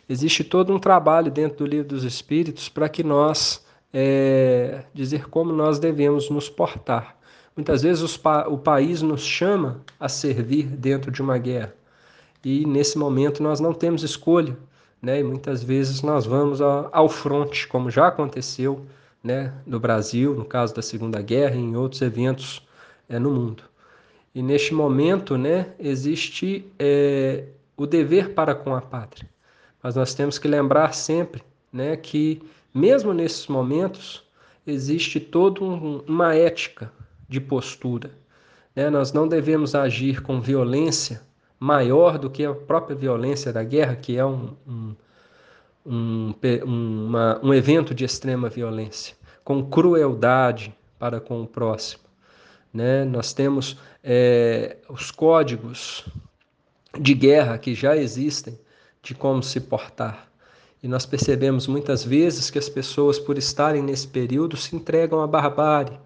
Existe 0.09 0.43
todo 0.43 0.75
um 0.75 0.81
trabalho 0.81 1.31
dentro 1.31 1.59
do 1.59 1.65
livro 1.65 1.91
dos 1.91 2.03
Espíritos 2.03 2.69
para 2.69 2.89
que 2.89 3.05
nós 3.05 3.65
é, 3.95 4.83
dizer 4.93 5.29
como 5.29 5.53
nós 5.53 5.79
devemos 5.79 6.29
nos 6.29 6.49
portar. 6.49 7.17
Muitas 7.55 7.83
vezes 7.83 8.17
pa 8.17 8.49
o 8.49 8.59
país 8.59 9.01
nos 9.01 9.23
chama 9.23 9.81
a 9.99 10.09
servir 10.09 10.65
dentro 10.65 11.13
de 11.13 11.23
uma 11.23 11.39
guerra. 11.39 11.73
E 12.45 12.67
nesse 12.67 12.99
momento 12.99 13.45
nós 13.45 13.61
não 13.61 13.73
temos 13.73 14.03
escolha, 14.03 14.57
né? 15.01 15.21
E 15.21 15.23
muitas 15.23 15.63
vezes 15.63 16.03
nós 16.03 16.27
vamos 16.27 16.61
ao, 16.61 17.09
fronte, 17.09 17.67
como 17.67 17.91
já 17.91 18.09
aconteceu, 18.09 18.85
né, 19.23 19.53
no 19.67 19.79
Brasil, 19.79 20.35
no 20.35 20.45
caso 20.45 20.75
da 20.75 20.83
Segunda 20.83 21.21
Guerra 21.21 21.57
e 21.57 21.61
em 21.61 21.77
outros 21.77 22.01
eventos 22.03 22.67
é, 23.09 23.19
no 23.19 23.31
mundo. 23.31 23.63
E 24.35 24.43
neste 24.43 24.73
momento, 24.73 25.37
né, 25.37 25.73
existe 25.79 26.65
é, 26.79 27.45
o 27.77 27.87
dever 27.87 28.35
para 28.35 28.55
com 28.55 28.75
a 28.75 28.81
pátria. 28.81 29.29
Mas 29.83 29.97
nós 29.97 30.15
temos 30.15 30.39
que 30.39 30.47
lembrar 30.47 30.95
sempre, 30.95 31.43
né, 31.73 31.97
que 31.97 32.43
mesmo 32.73 33.13
nesses 33.13 33.47
momentos 33.47 34.25
existe 34.67 35.19
toda 35.19 35.65
um, 35.65 36.03
uma 36.07 36.35
ética 36.35 36.93
de 37.29 37.41
postura. 37.41 38.11
Né? 38.75 38.89
Nós 38.89 39.13
não 39.13 39.27
devemos 39.27 39.75
agir 39.75 40.23
com 40.23 40.41
violência 40.41 41.23
maior 41.61 42.19
do 42.19 42.31
que 42.31 42.43
a 42.43 42.55
própria 42.55 42.97
violência 42.97 43.53
da 43.53 43.63
guerra, 43.63 43.95
que 43.95 44.17
é 44.17 44.25
um, 44.25 44.57
um, 44.67 44.97
um, 45.85 46.35
uma, 46.65 47.39
um 47.43 47.53
evento 47.53 47.95
de 47.95 48.03
extrema 48.03 48.49
violência, 48.49 49.15
com 49.45 49.63
crueldade 49.69 50.75
para 50.99 51.21
com 51.21 51.43
o 51.43 51.47
próximo. 51.47 52.05
Né? 52.73 53.05
Nós 53.05 53.35
temos 53.35 53.77
é, 54.03 54.79
os 54.89 55.11
códigos 55.11 56.09
de 56.99 57.13
guerra 57.13 57.59
que 57.59 57.75
já 57.75 57.95
existem 57.95 58.59
de 59.03 59.15
como 59.15 59.43
se 59.43 59.61
portar. 59.61 60.29
E 60.83 60.89
nós 60.89 61.05
percebemos 61.05 61.67
muitas 61.67 62.03
vezes 62.03 62.49
que 62.49 62.59
as 62.59 62.69
pessoas, 62.69 63.19
por 63.19 63.37
estarem 63.37 63.83
nesse 63.83 64.09
período, 64.09 64.57
se 64.57 64.75
entregam 64.75 65.21
à 65.21 65.27
barbárie, 65.27 65.99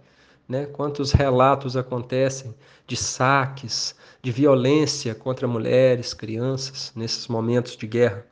né? 0.49 0.67
Quantos 0.67 1.13
relatos 1.13 1.77
acontecem 1.77 2.53
de 2.87 2.97
saques, 2.97 3.95
de 4.25 4.33
violência 4.33 5.15
contra 5.15 5.47
mulheres, 5.47 6.15
crianças, 6.15 6.91
nesses 6.97 7.29
momentos 7.29 7.77
de 7.77 7.87
guerra. 7.87 8.25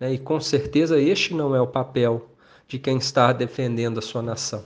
Né? 0.00 0.14
E 0.14 0.18
com 0.18 0.40
certeza 0.40 1.00
este 1.00 1.32
não 1.32 1.54
é 1.54 1.60
o 1.60 1.68
papel 1.68 2.28
de 2.66 2.80
quem 2.80 2.98
está 2.98 3.32
defendendo 3.32 3.98
a 3.98 4.02
sua 4.02 4.22
nação. 4.22 4.64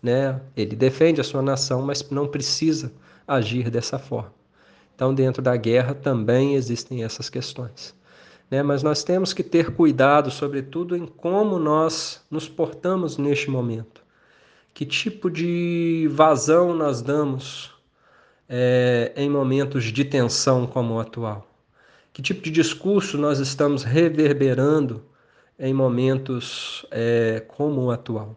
Né? 0.00 0.40
Ele 0.56 0.76
defende 0.76 1.20
a 1.20 1.24
sua 1.24 1.42
nação, 1.42 1.82
mas 1.82 2.08
não 2.08 2.28
precisa 2.28 2.92
agir 3.26 3.68
dessa 3.68 3.98
forma. 3.98 4.32
Então, 4.94 5.12
dentro 5.12 5.42
da 5.42 5.56
guerra 5.56 5.92
também 5.92 6.54
existem 6.54 7.02
essas 7.02 7.28
questões. 7.28 7.92
Né? 8.48 8.62
Mas 8.62 8.80
nós 8.80 9.02
temos 9.02 9.32
que 9.32 9.42
ter 9.42 9.74
cuidado, 9.74 10.30
sobretudo, 10.30 10.96
em 10.96 11.04
como 11.04 11.58
nós 11.58 12.24
nos 12.30 12.48
portamos 12.48 13.18
neste 13.18 13.50
momento. 13.50 14.00
Que 14.72 14.86
tipo 14.86 15.28
de 15.28 16.08
vazão 16.12 16.72
nós 16.76 17.02
damos 17.02 17.71
é, 18.54 19.14
em 19.16 19.30
momentos 19.30 19.84
de 19.84 20.04
tensão 20.04 20.66
como 20.66 20.94
o 20.94 21.00
atual? 21.00 21.48
Que 22.12 22.20
tipo 22.20 22.42
de 22.42 22.50
discurso 22.50 23.16
nós 23.16 23.38
estamos 23.38 23.82
reverberando 23.82 25.02
em 25.58 25.72
momentos 25.72 26.84
é, 26.90 27.42
como 27.48 27.84
o 27.84 27.90
atual? 27.90 28.36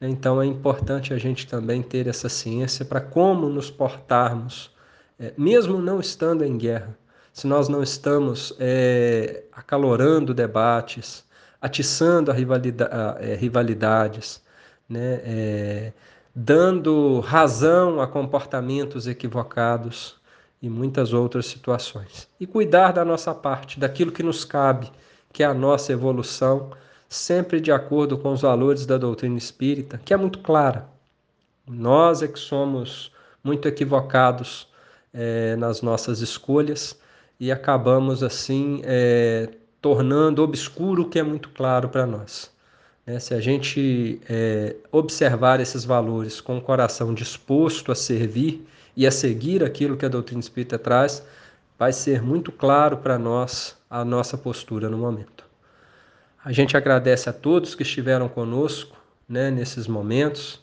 Então 0.00 0.42
é 0.42 0.44
importante 0.44 1.14
a 1.14 1.18
gente 1.18 1.46
também 1.46 1.82
ter 1.82 2.08
essa 2.08 2.28
ciência 2.28 2.84
para 2.84 3.00
como 3.00 3.48
nos 3.48 3.70
portarmos, 3.70 4.72
é, 5.20 5.32
mesmo 5.38 5.78
não 5.78 6.00
estando 6.00 6.44
em 6.44 6.58
guerra, 6.58 6.98
se 7.32 7.46
nós 7.46 7.68
não 7.68 7.80
estamos 7.80 8.56
é, 8.58 9.44
acalorando 9.52 10.34
debates, 10.34 11.24
atiçando 11.60 12.32
a 12.32 12.34
rivalidade, 12.34 12.92
a, 12.92 13.18
é, 13.20 13.36
rivalidades, 13.36 14.42
né? 14.88 15.92
Dando 16.34 17.20
razão 17.20 18.00
a 18.00 18.06
comportamentos 18.06 19.06
equivocados 19.06 20.16
e 20.60 20.68
muitas 20.68 21.12
outras 21.12 21.46
situações. 21.46 22.28
E 22.40 22.46
cuidar 22.46 22.92
da 22.92 23.04
nossa 23.04 23.34
parte, 23.34 23.78
daquilo 23.78 24.10
que 24.10 24.22
nos 24.22 24.44
cabe, 24.44 24.90
que 25.32 25.42
é 25.42 25.46
a 25.46 25.54
nossa 25.54 25.92
evolução, 25.92 26.70
sempre 27.08 27.60
de 27.60 27.70
acordo 27.70 28.18
com 28.18 28.32
os 28.32 28.40
valores 28.40 28.86
da 28.86 28.96
doutrina 28.96 29.38
espírita, 29.38 30.00
que 30.04 30.14
é 30.14 30.16
muito 30.16 30.38
clara. 30.40 30.88
Nós 31.66 32.22
é 32.22 32.28
que 32.28 32.38
somos 32.38 33.12
muito 33.42 33.68
equivocados 33.68 34.66
é, 35.12 35.54
nas 35.56 35.82
nossas 35.82 36.20
escolhas 36.20 36.98
e 37.38 37.52
acabamos 37.52 38.22
assim 38.22 38.80
é, 38.84 39.50
tornando 39.80 40.42
obscuro 40.42 41.02
o 41.02 41.08
que 41.08 41.18
é 41.18 41.22
muito 41.22 41.50
claro 41.50 41.88
para 41.88 42.06
nós. 42.06 42.53
Né? 43.06 43.18
Se 43.18 43.34
a 43.34 43.40
gente 43.40 44.20
é, 44.28 44.76
observar 44.90 45.60
esses 45.60 45.84
valores 45.84 46.40
com 46.40 46.58
o 46.58 46.62
coração 46.62 47.12
disposto 47.14 47.92
a 47.92 47.94
servir 47.94 48.66
e 48.96 49.06
a 49.06 49.10
seguir 49.10 49.62
aquilo 49.62 49.96
que 49.96 50.06
a 50.06 50.08
doutrina 50.08 50.40
espírita 50.40 50.78
traz, 50.78 51.24
vai 51.78 51.92
ser 51.92 52.22
muito 52.22 52.52
claro 52.52 52.98
para 52.98 53.18
nós 53.18 53.76
a 53.90 54.04
nossa 54.04 54.38
postura 54.38 54.88
no 54.88 54.98
momento. 54.98 55.44
A 56.44 56.52
gente 56.52 56.76
agradece 56.76 57.28
a 57.28 57.32
todos 57.32 57.74
que 57.74 57.82
estiveram 57.82 58.28
conosco 58.28 58.96
né, 59.28 59.50
nesses 59.50 59.86
momentos, 59.86 60.62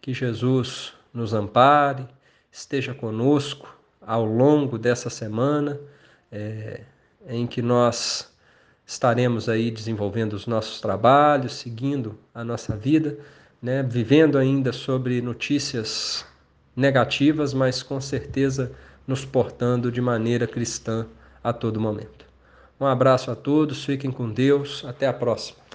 que 0.00 0.12
Jesus 0.12 0.92
nos 1.12 1.34
ampare, 1.34 2.06
esteja 2.50 2.94
conosco 2.94 3.72
ao 4.00 4.24
longo 4.24 4.78
dessa 4.78 5.08
semana, 5.08 5.78
é, 6.32 6.82
em 7.28 7.46
que 7.46 7.62
nós 7.62 8.29
estaremos 8.90 9.48
aí 9.48 9.70
desenvolvendo 9.70 10.32
os 10.32 10.48
nossos 10.48 10.80
trabalhos, 10.80 11.52
seguindo 11.52 12.18
a 12.34 12.42
nossa 12.42 12.74
vida, 12.74 13.16
né, 13.62 13.84
vivendo 13.84 14.36
ainda 14.36 14.72
sobre 14.72 15.22
notícias 15.22 16.26
negativas, 16.74 17.54
mas 17.54 17.84
com 17.84 18.00
certeza 18.00 18.72
nos 19.06 19.24
portando 19.24 19.92
de 19.92 20.00
maneira 20.00 20.44
cristã 20.44 21.06
a 21.42 21.52
todo 21.52 21.80
momento. 21.80 22.24
Um 22.80 22.86
abraço 22.86 23.30
a 23.30 23.36
todos, 23.36 23.84
fiquem 23.84 24.10
com 24.10 24.28
Deus, 24.28 24.84
até 24.84 25.06
a 25.06 25.12
próxima. 25.12 25.69